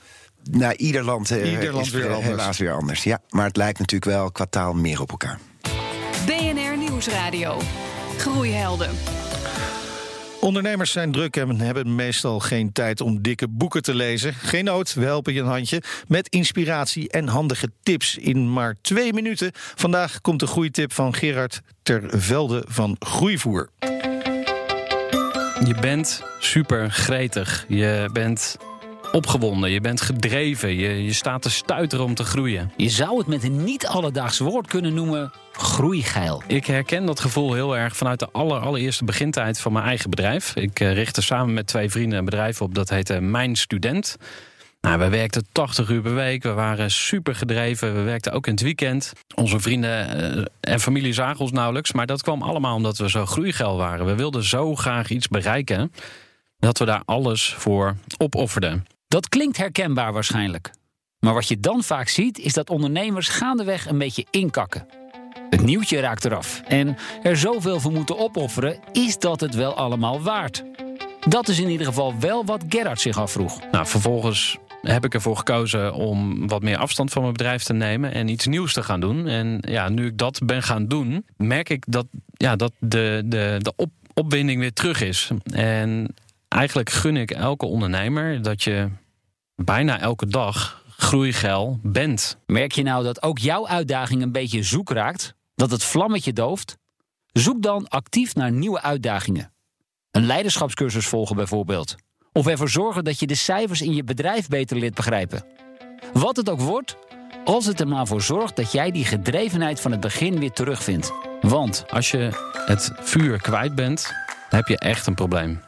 Nou, 0.52 0.74
ieder 0.74 1.04
land, 1.04 1.32
eh, 1.32 1.52
Ieder 1.52 1.74
land 1.74 1.86
is 1.86 1.92
weer 1.92 2.16
helaas 2.16 2.58
weer 2.58 2.72
anders. 2.74 3.04
Ja, 3.04 3.20
maar 3.30 3.46
het 3.46 3.58
lijkt 3.58 3.80
natuurlijk 3.80 4.12
wel 4.12 4.32
qua 4.32 4.46
taal 4.50 4.74
meer 4.74 5.02
op 5.02 5.10
elkaar. 5.12 5.40
Nieuwsradio. 7.06 7.62
Groeihelden. 8.18 8.90
Ondernemers 10.40 10.92
zijn 10.92 11.12
druk 11.12 11.38
en 11.38 11.60
hebben 11.60 11.96
meestal 11.96 12.40
geen 12.40 12.72
tijd 12.72 13.02
om 13.02 13.22
dikke 13.22 13.48
boeken 13.48 13.82
te 13.82 13.94
lezen. 13.94 14.34
Geen 14.34 14.64
nood, 14.64 14.94
we 14.94 15.04
helpen 15.04 15.34
je 15.34 15.40
een 15.40 15.48
handje 15.48 15.82
met 16.08 16.28
inspiratie 16.28 17.10
en 17.10 17.28
handige 17.28 17.72
tips 17.84 18.18
in 18.18 18.54
maar 18.54 18.76
twee 18.82 19.14
minuten. 19.14 19.52
Vandaag 19.54 20.22
komt 20.22 20.40
de 20.40 20.48
groeitip 20.48 20.94
van 20.94 21.14
Gerard 21.14 21.62
ter 21.82 22.04
Velde 22.08 22.66
van 22.68 22.96
Groeivoer. 23.00 23.70
Je 25.66 25.76
bent 25.82 26.24
super 26.40 26.92
gretig. 26.92 27.66
Je 27.68 28.10
bent 28.14 28.58
opgewonden. 29.12 29.72
Je 29.72 29.82
bent 29.82 30.02
gedreven. 30.02 30.76
Je, 30.76 31.04
je 31.04 31.14
staat 31.14 31.42
te 31.42 31.50
stuiteren 31.50 32.06
om 32.06 32.16
te 32.16 32.24
groeien. 32.24 32.72
Je 32.78 32.90
zou 32.90 33.18
het 33.18 33.28
met 33.28 33.44
een 33.44 33.64
niet 33.64 33.88
alledaags 33.88 34.40
woord 34.40 34.68
kunnen 34.68 34.94
noemen 34.94 35.32
groeigeil. 35.58 36.44
Ik 36.48 36.66
herken 36.66 37.06
dat 37.06 37.20
gevoel 37.20 37.54
heel 37.54 37.78
erg 37.78 37.98
vanuit 37.98 38.20
de 38.20 38.30
aller, 38.32 38.60
allereerste 38.60 39.06
begintijd 39.06 39.60
van 39.60 39.74
mijn 39.74 39.86
eigen 39.86 40.10
bedrijf. 40.10 40.56
Ik 40.56 40.80
eh, 40.80 40.94
richtte 40.94 41.22
samen 41.22 41.54
met 41.54 41.68
twee 41.68 41.90
vrienden 41.90 42.20
een 42.20 42.26
bedrijf 42.26 42.62
op 42.62 42.76
dat 42.76 42.90
heette 42.90 43.22
Mijn 43.22 43.56
Student. 43.56 44.18
Nou, 44.82 45.00
we 45.00 45.10
werkten 45.10 45.46
80 45.52 45.90
uur 45.90 46.02
per 46.02 46.16
week. 46.16 46.44
We 46.44 46.54
waren 46.54 46.92
super 46.92 47.36
gedreven. 47.36 47.96
We 47.96 48.02
werkten 48.02 48.32
ook 48.32 48.48
in 48.48 48.54
het 48.54 48.62
weekend. 48.62 49.14
Onze 49.36 49.60
vrienden 49.60 50.10
eh, 50.36 50.46
en 50.60 50.80
familie 50.80 51.14
zagen 51.14 51.40
ons 51.40 51.52
nauwelijks. 51.52 51.92
Maar 51.92 52.06
dat 52.06 52.22
kwam 52.22 52.42
allemaal 52.42 52.76
omdat 52.76 52.98
we 52.98 53.10
zo 53.10 53.26
groeigeil 53.26 53.78
waren. 53.78 54.06
We 54.06 54.16
wilden 54.16 54.44
zo 54.44 54.76
graag 54.76 55.10
iets 55.10 55.28
bereiken 55.28 55.92
dat 56.60 56.78
we 56.78 56.86
daar 56.86 57.02
alles 57.06 57.54
voor 57.58 57.96
opofferden. 58.18 58.86
Dat 59.08 59.30
klinkt 59.30 59.58
herkenbaar 59.58 60.14
waarschijnlijk. 60.14 60.72
Maar 61.20 61.34
wat 61.34 61.48
je 61.48 61.60
dan 61.60 61.84
vaak 61.84 62.08
ziet, 62.08 62.40
is 62.40 62.54
dat 62.54 62.70
ondernemers 62.70 63.28
gaandeweg 63.28 63.88
een 63.88 63.98
beetje 63.98 64.26
inkakken. 64.32 64.88
Het 65.54 65.64
nieuwtje 65.64 66.00
raakt 66.00 66.26
eraf. 66.26 66.62
En 66.68 66.98
er 67.22 67.38
zoveel 67.38 67.80
voor 67.80 67.92
moeten 67.92 68.18
opofferen, 68.18 68.80
is 68.92 69.20
dat 69.20 69.40
het 69.40 69.56
wel 69.56 69.74
allemaal 69.74 70.22
waard? 70.22 70.64
Dat 71.28 71.48
is 71.48 71.60
in 71.60 71.70
ieder 71.70 71.86
geval 71.86 72.20
wel 72.20 72.46
wat 72.46 72.64
Gerard 72.70 73.02
zich 73.02 73.18
afvroeg. 73.18 73.60
Nou, 73.72 73.88
vervolgens 73.88 74.58
heb 74.82 75.06
ik 75.06 75.14
ervoor 75.14 75.38
gekozen 75.38 75.94
om 75.94 76.48
wat 76.48 76.62
meer 76.62 76.78
afstand 76.78 77.12
van 77.12 77.22
mijn 77.22 77.34
bedrijf 77.34 77.64
te 77.64 77.74
nemen 77.74 78.14
en 78.14 78.28
iets 78.28 78.48
nieuws 78.48 78.74
te 78.74 78.84
gaan 78.84 79.00
doen. 79.00 79.28
En 79.28 79.58
ja, 79.62 79.90
nu 79.90 80.06
ik 80.06 80.18
dat 80.18 80.40
ben 80.46 80.64
gaan 80.64 80.88
doen, 80.88 81.26
merk 81.38 81.70
ik 81.70 81.84
dat, 81.88 82.06
ja, 82.34 82.56
dat 82.56 82.72
de, 82.80 83.22
de, 83.26 83.56
de 83.62 83.74
op, 83.76 83.90
opwinding 84.14 84.60
weer 84.60 84.74
terug 84.74 85.02
is. 85.02 85.30
En 85.52 86.16
eigenlijk 86.48 86.90
gun 86.90 87.18
ik 87.18 87.32
elke 87.32 87.66
ondernemer 87.66 88.42
dat 88.42 88.64
je 88.64 88.90
bijna 89.56 90.00
elke 90.00 90.28
dag 90.28 90.84
groeigeil 90.98 91.80
bent. 91.84 92.38
Merk 92.46 92.72
je 92.72 92.84
nou 92.84 93.04
dat 93.04 93.24
ook 93.24 93.38
jouw 93.38 93.68
uitdaging 93.68 94.22
een 94.22 94.32
beetje 94.32 94.64
zoek 94.64 94.90
raakt? 94.90 95.36
Dat 95.64 95.72
het 95.72 95.84
vlammetje 95.84 96.34
dooft? 96.34 96.78
Zoek 97.32 97.62
dan 97.62 97.88
actief 97.88 98.36
naar 98.36 98.52
nieuwe 98.52 98.82
uitdagingen. 98.82 99.54
Een 100.12 100.26
leiderschapscursus 100.26 101.08
volgen 101.08 101.36
bijvoorbeeld. 101.36 101.96
Of 102.32 102.48
ervoor 102.48 102.70
zorgen 102.70 103.04
dat 103.04 103.20
je 103.20 103.28
de 103.28 103.36
cijfers 103.36 103.82
in 103.82 103.94
je 103.94 104.04
bedrijf 104.04 104.48
beter 104.48 104.78
leert 104.78 104.94
begrijpen. 104.94 105.46
Wat 106.14 106.36
het 106.36 106.50
ook 106.50 106.60
wordt, 106.60 106.98
als 107.44 107.66
het 107.66 107.80
er 107.80 107.88
maar 107.88 108.08
voor 108.08 108.22
zorgt 108.22 108.56
dat 108.56 108.72
jij 108.72 108.92
die 108.92 109.06
gedrevenheid 109.06 109.80
van 109.80 109.92
het 109.92 110.00
begin 110.00 110.40
weer 110.40 110.52
terugvindt. 110.52 111.12
Want 111.42 111.86
Als 111.90 112.12
je 112.12 112.30
het 112.66 112.92
vuur 112.96 113.42
kwijt 113.42 113.76
bent, 113.76 114.12
heb 114.50 114.68
je 114.68 114.78
echt 114.78 115.08
een 115.08 115.16
probleem. 115.16 115.62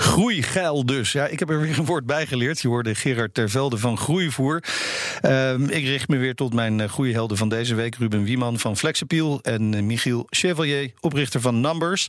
Groeigeil 0.00 0.86
dus. 0.86 1.12
Ja, 1.12 1.26
ik 1.26 1.38
heb 1.38 1.50
er 1.50 1.60
weer 1.60 1.78
een 1.78 1.84
woord 1.84 2.06
bij 2.06 2.26
geleerd. 2.26 2.60
Je 2.60 2.68
hoorde 2.68 2.94
Gerard 2.94 3.34
Tervelde 3.34 3.78
van 3.78 3.96
Groeivoer. 3.96 4.62
Ehm, 5.20 5.62
ik 5.62 5.84
richt 5.84 6.08
me 6.08 6.16
weer 6.16 6.34
tot 6.34 6.54
mijn 6.54 6.78
uh, 6.78 6.88
groeihelden 6.88 7.36
van 7.36 7.48
deze 7.48 7.74
week. 7.74 7.94
Ruben 7.94 8.22
Wieman 8.22 8.58
van 8.58 8.76
Flexappeal 8.76 9.40
en 9.42 9.72
uh, 9.72 9.82
Michiel 9.82 10.26
Chevalier, 10.30 10.92
oprichter 11.00 11.40
van 11.40 11.60
Numbers. 11.60 12.08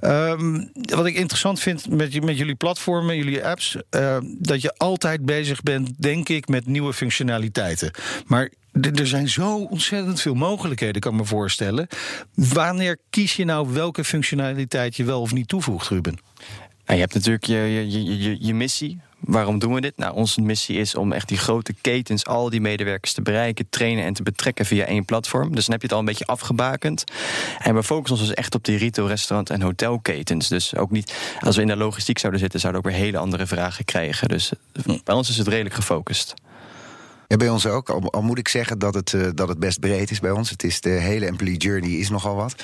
Ehm, 0.00 0.64
wat 0.72 1.06
ik 1.06 1.14
interessant 1.14 1.60
vind 1.60 1.88
met, 1.88 2.24
met 2.24 2.38
jullie 2.38 2.54
platformen, 2.54 3.16
jullie 3.16 3.46
apps... 3.46 3.76
Uh, 3.90 4.16
dat 4.22 4.62
je 4.62 4.74
altijd 4.76 5.24
bezig 5.24 5.62
bent, 5.62 6.02
denk 6.02 6.28
ik, 6.28 6.48
met 6.48 6.66
nieuwe 6.66 6.92
functionaliteiten. 6.92 7.90
Maar 8.26 8.50
er 8.80 9.06
zijn 9.06 9.28
zo 9.28 9.56
ontzettend 9.56 10.20
veel 10.20 10.34
mogelijkheden, 10.34 11.00
kan 11.00 11.12
ik 11.12 11.18
me 11.18 11.24
voorstellen. 11.24 11.86
Wanneer 12.34 12.98
kies 13.10 13.36
je 13.36 13.44
nou 13.44 13.72
welke 13.72 14.04
functionaliteit 14.04 14.96
je 14.96 15.04
wel 15.04 15.20
of 15.20 15.32
niet 15.32 15.48
toevoegt, 15.48 15.88
Ruben? 15.88 16.18
Je 16.94 17.00
hebt 17.00 17.14
natuurlijk 17.14 17.44
je, 17.44 17.54
je, 17.54 18.18
je, 18.22 18.36
je 18.40 18.54
missie. 18.54 19.00
Waarom 19.20 19.58
doen 19.58 19.74
we 19.74 19.80
dit? 19.80 19.96
Nou, 19.96 20.14
onze 20.14 20.40
missie 20.40 20.76
is 20.76 20.94
om 20.94 21.12
echt 21.12 21.28
die 21.28 21.38
grote 21.38 21.74
ketens, 21.80 22.26
al 22.26 22.50
die 22.50 22.60
medewerkers 22.60 23.12
te 23.12 23.22
bereiken, 23.22 23.66
trainen 23.68 24.04
en 24.04 24.12
te 24.12 24.22
betrekken 24.22 24.66
via 24.66 24.84
één 24.84 25.04
platform. 25.04 25.54
Dus 25.54 25.64
dan 25.64 25.72
heb 25.72 25.80
je 25.80 25.86
het 25.86 25.92
al 25.92 25.98
een 25.98 26.04
beetje 26.04 26.26
afgebakend. 26.26 27.04
En 27.58 27.74
we 27.74 27.82
focussen 27.82 28.18
ons 28.18 28.28
dus 28.28 28.36
echt 28.36 28.54
op 28.54 28.64
die 28.64 28.78
retail, 28.78 29.08
restaurant 29.08 29.50
en 29.50 29.62
hotelketens. 29.62 30.48
Dus 30.48 30.76
ook 30.76 30.90
niet, 30.90 31.36
als 31.40 31.56
we 31.56 31.62
in 31.62 31.68
de 31.68 31.76
logistiek 31.76 32.18
zouden 32.18 32.40
zitten, 32.40 32.60
zouden 32.60 32.82
we 32.82 32.88
ook 32.88 32.94
weer 32.94 33.04
hele 33.04 33.18
andere 33.18 33.46
vragen 33.46 33.84
krijgen. 33.84 34.28
Dus 34.28 34.52
bij 35.04 35.14
ons 35.14 35.28
is 35.28 35.36
het 35.36 35.48
redelijk 35.48 35.74
gefocust. 35.74 36.34
Ja, 37.28 37.36
bij 37.36 37.48
ons 37.48 37.66
ook. 37.66 37.88
Al, 37.88 38.12
al, 38.12 38.22
moet 38.22 38.38
ik 38.38 38.48
zeggen 38.48 38.78
dat 38.78 38.94
het, 38.94 39.12
uh, 39.12 39.26
dat 39.34 39.48
het 39.48 39.58
best 39.58 39.80
breed 39.80 40.10
is 40.10 40.20
bij 40.20 40.30
ons. 40.30 40.50
Het 40.50 40.62
is 40.62 40.80
de 40.80 40.88
hele 40.88 41.26
employee 41.26 41.56
journey 41.56 41.90
is 41.90 42.08
nogal 42.08 42.34
wat. 42.34 42.54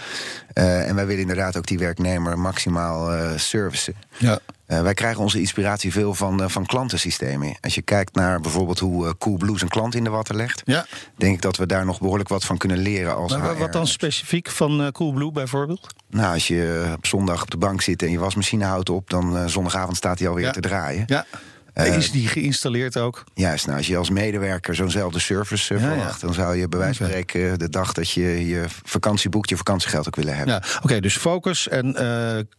Uh, 0.54 0.88
en 0.88 0.94
wij 0.94 1.06
willen 1.06 1.20
inderdaad 1.20 1.56
ook 1.56 1.66
die 1.66 1.78
werknemer 1.78 2.38
maximaal 2.38 3.14
uh, 3.14 3.30
servicen. 3.36 3.94
Ja. 4.18 4.38
wij 4.66 4.94
krijgen 4.94 5.22
onze 5.22 5.40
inspiratie 5.40 5.92
veel 5.92 6.14
van, 6.14 6.50
van 6.50 6.66
klantensystemen. 6.66 7.56
Als 7.60 7.74
je 7.74 7.82
kijkt 7.82 8.14
naar 8.14 8.40
bijvoorbeeld 8.40 8.78
hoe 8.78 9.16
Coolblue 9.18 9.58
zijn 9.58 9.70
klant 9.70 9.94
in 9.94 10.04
de 10.04 10.10
watten 10.10 10.36
legt... 10.36 10.62
Ja. 10.64 10.86
denk 11.16 11.34
ik 11.34 11.42
dat 11.42 11.56
we 11.56 11.66
daar 11.66 11.84
nog 11.84 12.00
behoorlijk 12.00 12.28
wat 12.28 12.44
van 12.44 12.58
kunnen 12.58 12.78
leren. 12.78 13.16
Als 13.16 13.36
maar 13.36 13.58
wat 13.58 13.72
dan 13.72 13.86
specifiek 13.86 14.50
van 14.50 14.92
Coolblue 14.92 15.32
bijvoorbeeld? 15.32 15.86
Nou, 16.10 16.34
als 16.34 16.48
je 16.48 16.92
op 16.96 17.06
zondag 17.06 17.42
op 17.42 17.50
de 17.50 17.56
bank 17.56 17.82
zit 17.82 18.02
en 18.02 18.10
je 18.10 18.18
wasmachine 18.18 18.64
houdt 18.64 18.90
op... 18.90 19.10
dan 19.10 19.48
zondagavond 19.48 19.96
staat 19.96 20.18
hij 20.18 20.28
alweer 20.28 20.44
ja. 20.44 20.50
te 20.50 20.60
draaien. 20.60 21.02
Ja. 21.06 21.26
Uh, 21.74 21.96
is 21.96 22.10
die 22.10 22.28
geïnstalleerd 22.28 22.96
ook? 22.96 23.24
Juist, 23.34 23.66
nou, 23.66 23.78
als 23.78 23.86
je 23.86 23.96
als 23.96 24.10
medewerker 24.10 24.74
zo'nzelfde 24.74 25.18
service 25.18 25.74
ja, 25.74 25.80
verwacht, 25.80 26.20
ja. 26.20 26.26
dan 26.26 26.34
zou 26.34 26.56
je 26.56 26.68
bij 26.68 26.78
wijze 26.78 26.98
van 26.98 27.06
spreken 27.06 27.58
de 27.58 27.68
dag 27.68 27.92
dat 27.92 28.10
je 28.10 28.46
je 28.46 28.64
vakantie 28.84 29.30
boekt, 29.30 29.48
je 29.48 29.56
vakantiegeld 29.56 30.06
ook 30.06 30.16
willen 30.16 30.36
hebben. 30.36 30.54
Ja, 30.54 30.62
Oké, 30.76 30.84
okay, 30.84 31.00
dus 31.00 31.16
focus 31.16 31.68
en 31.68 31.96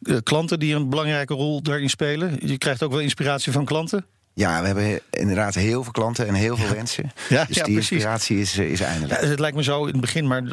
uh, 0.01 0.17
klanten 0.23 0.59
die 0.59 0.75
een 0.75 0.89
belangrijke 0.89 1.33
rol 1.33 1.61
daarin 1.61 1.89
spelen. 1.89 2.37
Je 2.39 2.57
krijgt 2.57 2.83
ook 2.83 2.91
wel 2.91 2.99
inspiratie 2.99 3.51
van 3.51 3.65
klanten? 3.65 4.05
Ja, 4.35 4.61
we 4.61 4.65
hebben 4.65 4.99
inderdaad 5.09 5.55
heel 5.55 5.83
veel 5.83 5.91
klanten 5.91 6.27
en 6.27 6.33
heel 6.33 6.57
veel 6.57 6.75
wensen. 6.75 7.11
Ja, 7.29 7.45
dus 7.45 7.55
ja, 7.55 7.63
die 7.63 7.75
inspiratie 7.75 8.39
is, 8.39 8.57
is 8.57 8.81
eindelijk. 8.81 9.21
Ja, 9.21 9.27
het 9.27 9.39
lijkt 9.39 9.55
me 9.55 9.63
zo 9.63 9.85
in 9.85 9.91
het 9.91 10.01
begin, 10.01 10.27
maar 10.27 10.43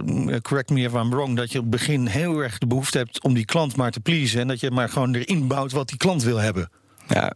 correct 0.42 0.70
me 0.70 0.80
if 0.80 0.92
I'm 0.92 1.10
wrong... 1.10 1.36
dat 1.36 1.52
je 1.52 1.58
op 1.58 1.64
het 1.64 1.72
begin 1.72 2.06
heel 2.06 2.38
erg 2.38 2.58
de 2.58 2.66
behoefte 2.66 2.98
hebt 2.98 3.22
om 3.22 3.34
die 3.34 3.44
klant 3.44 3.76
maar 3.76 3.90
te 3.90 4.00
pleasen... 4.00 4.40
en 4.40 4.48
dat 4.48 4.60
je 4.60 4.70
maar 4.70 4.88
gewoon 4.88 5.14
erin 5.14 5.46
bouwt 5.46 5.72
wat 5.72 5.88
die 5.88 5.96
klant 5.96 6.22
wil 6.22 6.36
hebben. 6.36 6.70
Ja, 7.12 7.32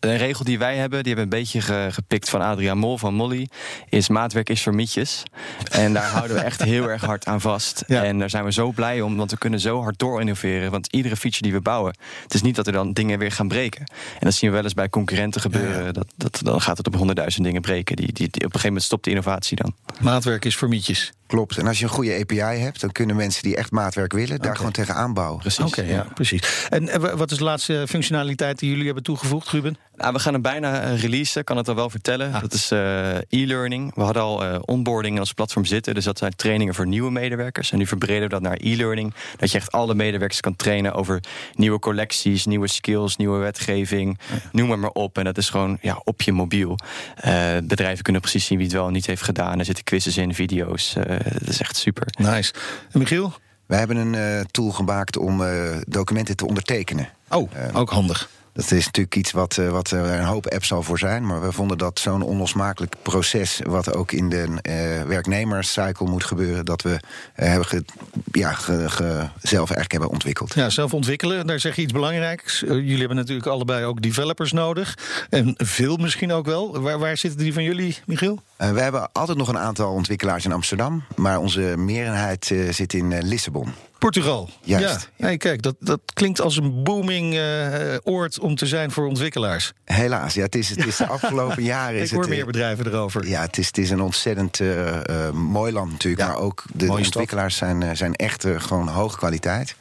een 0.00 0.16
regel 0.16 0.44
die 0.44 0.58
wij 0.58 0.76
hebben, 0.76 1.02
die 1.02 1.14
hebben 1.14 1.30
we 1.30 1.36
een 1.36 1.42
beetje 1.42 1.90
gepikt 1.92 2.30
van 2.30 2.40
Adriaan 2.40 2.78
Mol 2.78 2.98
van 2.98 3.14
Molly, 3.14 3.48
is 3.88 4.08
maatwerk 4.08 4.48
is 4.48 4.62
voor 4.62 4.74
mietjes. 4.74 5.22
En 5.70 5.92
daar 5.92 6.10
houden 6.10 6.36
we 6.36 6.42
echt 6.42 6.62
heel 6.62 6.88
erg 6.88 7.04
hard 7.04 7.26
aan 7.26 7.40
vast. 7.40 7.84
Ja. 7.86 8.04
En 8.04 8.18
daar 8.18 8.30
zijn 8.30 8.44
we 8.44 8.52
zo 8.52 8.70
blij 8.70 9.00
om, 9.00 9.16
want 9.16 9.30
we 9.30 9.38
kunnen 9.38 9.60
zo 9.60 9.82
hard 9.82 9.98
door 9.98 10.20
innoveren. 10.20 10.70
Want 10.70 10.86
iedere 10.86 11.16
feature 11.16 11.42
die 11.42 11.52
we 11.52 11.60
bouwen, 11.60 11.94
het 12.22 12.34
is 12.34 12.42
niet 12.42 12.56
dat 12.56 12.66
er 12.66 12.72
dan 12.72 12.92
dingen 12.92 13.18
weer 13.18 13.32
gaan 13.32 13.48
breken. 13.48 13.84
En 13.90 14.20
dat 14.20 14.34
zien 14.34 14.50
we 14.50 14.54
wel 14.54 14.64
eens 14.64 14.74
bij 14.74 14.88
concurrenten 14.88 15.40
gebeuren. 15.40 15.84
Ja. 15.84 15.92
Dat, 15.92 16.12
dat, 16.16 16.40
dan 16.42 16.60
gaat 16.60 16.78
het 16.78 16.86
op 16.86 16.94
honderdduizend 16.94 17.44
dingen 17.44 17.60
breken. 17.60 17.96
Die, 17.96 18.06
die, 18.06 18.14
die, 18.14 18.26
op 18.26 18.34
een 18.34 18.42
gegeven 18.42 18.66
moment 18.66 18.84
stopt 18.84 19.04
de 19.04 19.10
innovatie 19.10 19.56
dan. 19.56 19.74
Maatwerk 20.00 20.44
is 20.44 20.56
voor 20.56 20.68
mietjes. 20.68 21.12
Klopt. 21.30 21.58
En 21.58 21.66
als 21.66 21.78
je 21.78 21.84
een 21.84 21.90
goede 21.90 22.18
API 22.20 22.58
hebt, 22.60 22.80
dan 22.80 22.92
kunnen 22.92 23.16
mensen 23.16 23.42
die 23.42 23.56
echt 23.56 23.70
maatwerk 23.70 24.12
willen, 24.12 24.38
daar 24.38 24.56
gewoon 24.56 24.72
tegen 24.72 24.94
aanbouwen. 24.94 25.38
Precies. 25.38 25.64
Oké, 25.64 25.82
ja. 25.82 26.06
precies. 26.14 26.66
En 26.68 27.16
wat 27.16 27.30
is 27.30 27.38
de 27.38 27.44
laatste 27.44 27.84
functionaliteit 27.88 28.58
die 28.58 28.70
jullie 28.70 28.84
hebben 28.84 29.02
toegevoegd, 29.02 29.48
Ruben? 29.48 29.76
Nou, 30.00 30.12
we 30.12 30.18
gaan 30.18 30.32
hem 30.32 30.42
bijna 30.42 30.94
releasen, 30.94 31.44
kan 31.44 31.56
het 31.56 31.68
al 31.68 31.74
wel 31.74 31.90
vertellen. 31.90 32.34
Ah. 32.34 32.40
Dat 32.40 32.52
is 32.52 32.72
uh, 32.72 33.14
e-learning. 33.28 33.94
We 33.94 34.02
hadden 34.02 34.22
al 34.22 34.44
uh, 34.44 34.58
onboarding 34.64 35.18
als 35.18 35.32
platform 35.32 35.64
zitten, 35.64 35.94
dus 35.94 36.04
dat 36.04 36.18
zijn 36.18 36.36
trainingen 36.36 36.74
voor 36.74 36.86
nieuwe 36.86 37.10
medewerkers. 37.10 37.72
En 37.72 37.78
nu 37.78 37.86
verbreden 37.86 38.22
we 38.22 38.28
dat 38.28 38.42
naar 38.42 38.56
e-learning. 38.60 39.14
Dat 39.36 39.50
je 39.50 39.58
echt 39.58 39.72
alle 39.72 39.94
medewerkers 39.94 40.40
kan 40.40 40.56
trainen 40.56 40.92
over 40.92 41.20
nieuwe 41.54 41.78
collecties, 41.78 42.46
nieuwe 42.46 42.68
skills, 42.68 43.16
nieuwe 43.16 43.38
wetgeving. 43.38 44.18
Ja. 44.30 44.36
Noem 44.52 44.68
maar 44.68 44.78
maar 44.78 44.90
op. 44.90 45.18
En 45.18 45.24
dat 45.24 45.38
is 45.38 45.48
gewoon 45.48 45.78
ja, 45.80 46.00
op 46.04 46.22
je 46.22 46.32
mobiel. 46.32 46.78
Uh, 47.24 47.56
bedrijven 47.62 48.02
kunnen 48.02 48.22
precies 48.22 48.46
zien 48.46 48.58
wie 48.58 48.66
het 48.66 48.76
wel 48.76 48.86
en 48.86 48.92
niet 48.92 49.06
heeft 49.06 49.22
gedaan. 49.22 49.58
Er 49.58 49.64
zitten 49.64 49.84
quizzes 49.84 50.16
in, 50.16 50.34
video's. 50.34 50.92
dat 51.38 51.48
is 51.48 51.60
echt 51.60 51.76
super. 51.76 52.06
Nice. 52.18 52.52
En 52.90 52.98
Michiel? 52.98 53.32
Wij 53.66 53.78
hebben 53.78 53.96
een 53.96 54.46
tool 54.50 54.70
gemaakt 54.70 55.16
om 55.16 55.42
documenten 55.86 56.36
te 56.36 56.46
ondertekenen. 56.46 57.08
Oh, 57.28 57.50
ook 57.72 57.90
handig. 57.90 58.28
Dat 58.52 58.70
is 58.70 58.84
natuurlijk 58.84 59.16
iets 59.16 59.30
wat, 59.30 59.56
uh, 59.56 59.70
wat 59.70 59.90
er 59.90 60.04
een 60.04 60.24
hoop 60.24 60.46
apps 60.46 60.72
al 60.72 60.82
voor 60.82 60.98
zijn. 60.98 61.26
Maar 61.26 61.40
we 61.40 61.52
vonden 61.52 61.78
dat 61.78 61.98
zo'n 61.98 62.22
onlosmakelijk 62.22 62.94
proces, 63.02 63.60
wat 63.64 63.94
ook 63.94 64.12
in 64.12 64.28
de 64.28 64.46
uh, 64.46 65.02
werknemerscycle 65.06 66.08
moet 66.08 66.24
gebeuren, 66.24 66.64
dat 66.64 66.82
we 66.82 66.90
uh, 66.90 66.98
hebben 67.34 67.66
ge, 67.66 67.84
ja, 68.32 68.52
ge, 68.52 68.90
ge, 68.90 69.28
zelf 69.42 69.70
eigenlijk 69.70 69.92
hebben 69.92 70.10
ontwikkeld. 70.10 70.54
Ja, 70.54 70.70
zelf 70.70 70.94
ontwikkelen, 70.94 71.46
daar 71.46 71.60
zeg 71.60 71.76
je 71.76 71.82
iets 71.82 71.92
belangrijks. 71.92 72.60
jullie 72.60 72.98
hebben 72.98 73.16
natuurlijk 73.16 73.46
allebei 73.46 73.84
ook 73.84 74.02
developers 74.02 74.52
nodig. 74.52 74.98
En 75.30 75.54
veel 75.56 75.96
misschien 75.96 76.32
ook 76.32 76.46
wel. 76.46 76.80
Waar, 76.80 76.98
waar 76.98 77.16
zitten 77.16 77.40
die 77.40 77.52
van 77.52 77.62
jullie, 77.62 77.98
Michiel? 78.06 78.42
we 78.56 78.80
hebben 78.80 79.12
altijd 79.12 79.38
nog 79.38 79.48
een 79.48 79.58
aantal 79.58 79.92
ontwikkelaars 79.92 80.44
in 80.44 80.52
Amsterdam. 80.52 81.04
Maar 81.16 81.38
onze 81.38 81.74
meerderheid 81.76 82.54
zit 82.70 82.92
in 82.92 83.22
Lissabon. 83.22 83.72
Portugal. 84.00 84.48
Juist. 84.62 85.10
Ja. 85.16 85.36
Kijk, 85.36 85.62
dat, 85.62 85.74
dat 85.80 86.00
klinkt 86.12 86.40
als 86.40 86.56
een 86.56 86.82
booming 86.82 87.34
uh, 87.34 87.94
oord 88.02 88.38
om 88.38 88.54
te 88.54 88.66
zijn 88.66 88.90
voor 88.90 89.06
ontwikkelaars. 89.06 89.72
Helaas, 89.84 90.34
ja, 90.34 90.42
het 90.42 90.54
is, 90.54 90.68
het 90.68 90.86
is 90.86 90.96
de 90.96 91.06
afgelopen 91.06 91.62
jaren. 91.62 92.00
Ik 92.02 92.10
hoor 92.10 92.20
het, 92.20 92.30
meer 92.30 92.46
bedrijven 92.46 92.86
erover. 92.86 93.28
Ja, 93.28 93.40
het 93.40 93.58
is, 93.58 93.66
het 93.66 93.78
is 93.78 93.90
een 93.90 94.00
ontzettend 94.00 94.58
uh, 94.58 94.86
uh, 94.86 95.30
mooi 95.30 95.72
land 95.72 95.90
natuurlijk. 95.90 96.22
Ja, 96.22 96.28
maar 96.28 96.38
ook 96.38 96.64
de 96.72 96.92
ontwikkelaars 96.92 97.56
zijn, 97.56 97.96
zijn 97.96 98.14
echt 98.14 98.46
gewoon 98.56 98.88
hoge 98.88 99.16
kwaliteit. 99.16 99.74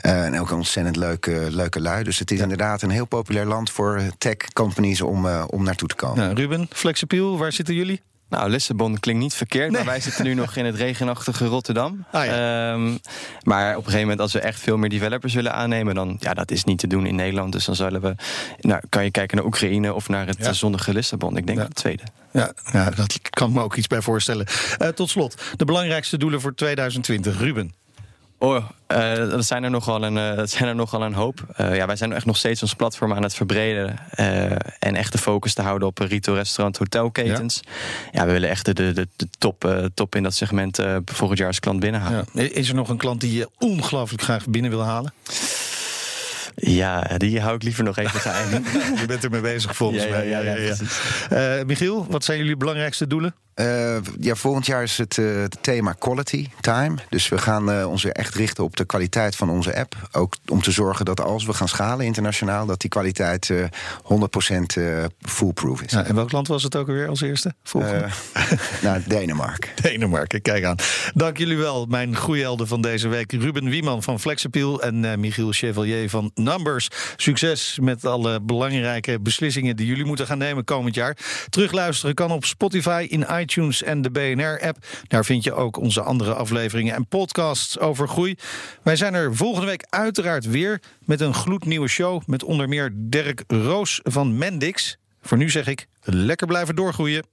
en 0.00 0.40
ook 0.40 0.50
een 0.50 0.56
ontzettend 0.56 0.96
leuke, 0.96 1.46
leuke 1.50 1.80
lui. 1.80 2.04
Dus 2.04 2.18
het 2.18 2.30
is 2.30 2.36
ja. 2.36 2.42
inderdaad 2.42 2.82
een 2.82 2.90
heel 2.90 3.06
populair 3.06 3.46
land 3.46 3.70
voor 3.70 4.02
tech 4.18 4.36
companies 4.52 5.00
om, 5.00 5.26
om 5.26 5.64
naartoe 5.64 5.88
te 5.88 5.94
komen. 5.94 6.18
Nou, 6.18 6.34
Ruben, 6.34 6.68
Flexipiel, 6.70 7.38
waar 7.38 7.52
zitten 7.52 7.74
jullie? 7.74 8.02
Nou, 8.32 8.50
Lissabon 8.50 8.98
klinkt 8.98 9.22
niet 9.22 9.34
verkeerd, 9.34 9.70
nee. 9.70 9.84
maar 9.84 9.92
wij 9.92 10.00
zitten 10.00 10.24
nu 10.24 10.34
nog 10.34 10.56
in 10.56 10.64
het 10.64 10.74
regenachtige 10.74 11.46
Rotterdam. 11.46 12.04
Ah, 12.12 12.24
ja. 12.24 12.72
um, 12.72 13.00
maar 13.42 13.70
op 13.70 13.76
een 13.76 13.82
gegeven 13.84 14.00
moment, 14.00 14.20
als 14.20 14.32
we 14.32 14.40
echt 14.40 14.60
veel 14.60 14.76
meer 14.76 14.88
developers 14.88 15.34
willen 15.34 15.52
aannemen, 15.52 15.94
dan 15.94 16.16
ja, 16.20 16.34
dat 16.34 16.50
is 16.50 16.64
niet 16.64 16.78
te 16.78 16.86
doen 16.86 17.06
in 17.06 17.14
Nederland. 17.14 17.52
Dus 17.52 17.64
dan 17.64 17.76
zullen 17.76 18.00
we, 18.00 18.14
nou, 18.60 18.82
kan 18.88 19.04
je 19.04 19.10
kijken 19.10 19.36
naar 19.36 19.46
Oekraïne 19.46 19.94
of 19.94 20.08
naar 20.08 20.26
het 20.26 20.38
ja. 20.38 20.52
zonnige 20.52 20.92
Lissabon. 20.92 21.36
Ik 21.36 21.46
denk 21.46 21.58
ja. 21.58 21.64
het 21.64 21.74
tweede. 21.74 22.02
Ja, 22.30 22.52
ja, 22.72 22.90
dat 22.90 23.30
kan 23.30 23.52
me 23.52 23.62
ook 23.62 23.76
iets 23.76 23.86
bij 23.86 24.00
voorstellen. 24.00 24.46
Uh, 24.82 24.88
tot 24.88 25.10
slot, 25.10 25.42
de 25.56 25.64
belangrijkste 25.64 26.18
doelen 26.18 26.40
voor 26.40 26.54
2020. 26.54 27.38
Ruben. 27.38 27.74
Oh, 28.42 28.56
uh, 28.92 29.14
dat 29.14 29.44
zijn 29.44 29.64
er 29.64 29.70
nogal 29.70 30.02
een, 30.02 30.16
uh, 30.16 30.36
dat 30.36 30.50
zijn 30.50 30.68
er 30.68 30.74
nogal 30.74 31.02
een 31.02 31.14
hoop. 31.14 31.46
Uh, 31.60 31.76
ja, 31.76 31.86
wij 31.86 31.96
zijn 31.96 32.12
echt 32.12 32.26
nog 32.26 32.36
steeds 32.36 32.62
ons 32.62 32.74
platform 32.74 33.12
aan 33.12 33.22
het 33.22 33.34
verbreden. 33.34 33.98
en 34.78 34.94
echt 34.94 35.12
de 35.12 35.18
focus 35.18 35.54
te 35.54 35.62
houden 35.62 35.88
op 35.88 35.98
retail, 35.98 36.36
restaurant, 36.36 36.76
hotelketens. 36.76 37.60
Ja, 37.64 37.70
ja 38.12 38.26
we 38.26 38.32
willen 38.32 38.48
echt 38.48 38.64
de, 38.64 38.72
de, 38.72 39.08
de 39.16 39.28
top, 39.38 39.90
top 39.94 40.14
in 40.14 40.22
dat 40.22 40.34
segment 40.34 40.78
volgend 41.04 41.38
jaar 41.38 41.48
als 41.48 41.60
klant 41.60 41.80
binnenhalen. 41.80 42.26
Ja. 42.32 42.42
Is 42.42 42.68
er 42.68 42.74
nog 42.74 42.88
een 42.88 42.96
klant 42.96 43.20
die 43.20 43.32
je 43.32 43.48
ongelooflijk 43.58 44.22
graag 44.22 44.46
binnen 44.46 44.70
wil 44.70 44.82
halen? 44.82 45.12
Ja, 46.54 47.00
die 47.18 47.40
hou 47.40 47.54
ik 47.54 47.62
liever 47.62 47.84
nog 47.84 47.96
even 47.96 48.20
geheim. 48.20 48.64
je 49.00 49.06
bent 49.06 49.24
er 49.24 49.30
mee 49.30 49.40
bezig 49.40 49.76
volgens 49.76 50.04
ja, 50.04 50.10
mij. 50.10 50.28
Ja, 50.28 50.38
ja, 50.38 50.54
ja, 50.54 51.58
uh, 51.58 51.64
Michiel, 51.64 52.06
wat 52.10 52.24
zijn 52.24 52.38
jullie 52.38 52.56
belangrijkste 52.56 53.06
doelen? 53.06 53.34
Uh, 53.54 53.96
ja, 54.20 54.34
volgend 54.34 54.66
jaar 54.66 54.82
is 54.82 54.98
het, 54.98 55.16
uh, 55.16 55.40
het, 55.40 55.56
thema 55.60 55.92
quality 55.92 56.48
time. 56.60 56.94
Dus 57.08 57.28
we 57.28 57.38
gaan 57.38 57.70
uh, 57.70 57.88
ons 57.88 58.02
weer 58.02 58.12
echt 58.12 58.34
richten 58.34 58.64
op 58.64 58.76
de 58.76 58.84
kwaliteit 58.84 59.36
van 59.36 59.50
onze 59.50 59.76
app. 59.76 59.94
Ook 60.12 60.36
om 60.48 60.62
te 60.62 60.70
zorgen 60.70 61.04
dat 61.04 61.20
als 61.20 61.44
we 61.44 61.52
gaan 61.52 61.68
schalen 61.68 62.06
internationaal, 62.06 62.66
dat 62.66 62.80
die 62.80 62.90
kwaliteit 62.90 63.52
100% 63.52 63.56
foolproof 65.20 65.82
is. 65.82 65.92
Ja, 65.92 66.04
en 66.04 66.14
welk 66.14 66.32
land 66.32 66.48
was 66.48 66.62
het 66.62 66.76
ook 66.76 66.88
alweer 66.88 67.08
als 67.08 67.20
eerste? 67.20 67.54
nou, 68.82 69.02
Denemarken. 69.06 69.70
Denemarken, 69.82 70.42
kijk 70.42 70.64
aan. 70.64 70.76
Dank 71.14 71.38
jullie 71.38 71.56
wel, 71.56 71.86
mijn 71.86 72.16
groeihelden 72.16 72.66
van 72.66 72.80
deze 72.80 73.08
week. 73.08 73.32
Ruben 73.32 73.68
Wieman 73.68 74.02
van 74.02 74.20
Flexappeal 74.20 74.82
en 74.82 75.20
Michiel 75.20 75.52
Chevalier 75.52 76.10
van 76.10 76.30
numbers. 76.42 76.88
Succes 77.16 77.78
met 77.80 78.04
alle 78.04 78.40
belangrijke 78.40 79.20
beslissingen 79.20 79.76
die 79.76 79.86
jullie 79.86 80.04
moeten 80.04 80.26
gaan 80.26 80.38
nemen 80.38 80.64
komend 80.64 80.94
jaar. 80.94 81.16
Terugluisteren 81.48 82.14
kan 82.14 82.30
op 82.30 82.44
Spotify, 82.44 83.06
in 83.08 83.26
iTunes 83.30 83.82
en 83.82 84.02
de 84.02 84.10
BNR-app. 84.10 84.86
Daar 85.08 85.24
vind 85.24 85.44
je 85.44 85.54
ook 85.54 85.76
onze 85.76 86.02
andere 86.02 86.34
afleveringen 86.34 86.94
en 86.94 87.06
podcasts 87.06 87.78
over 87.78 88.08
groei. 88.08 88.36
Wij 88.82 88.96
zijn 88.96 89.14
er 89.14 89.36
volgende 89.36 89.66
week 89.66 89.86
uiteraard 89.88 90.44
weer 90.44 90.80
met 91.04 91.20
een 91.20 91.34
gloednieuwe 91.34 91.88
show 91.88 92.22
met 92.26 92.44
onder 92.44 92.68
meer 92.68 92.90
Dirk 92.94 93.44
Roos 93.46 94.00
van 94.02 94.38
Mendix. 94.38 94.96
Voor 95.22 95.38
nu 95.38 95.50
zeg 95.50 95.66
ik 95.66 95.86
lekker 96.00 96.46
blijven 96.46 96.76
doorgroeien. 96.76 97.24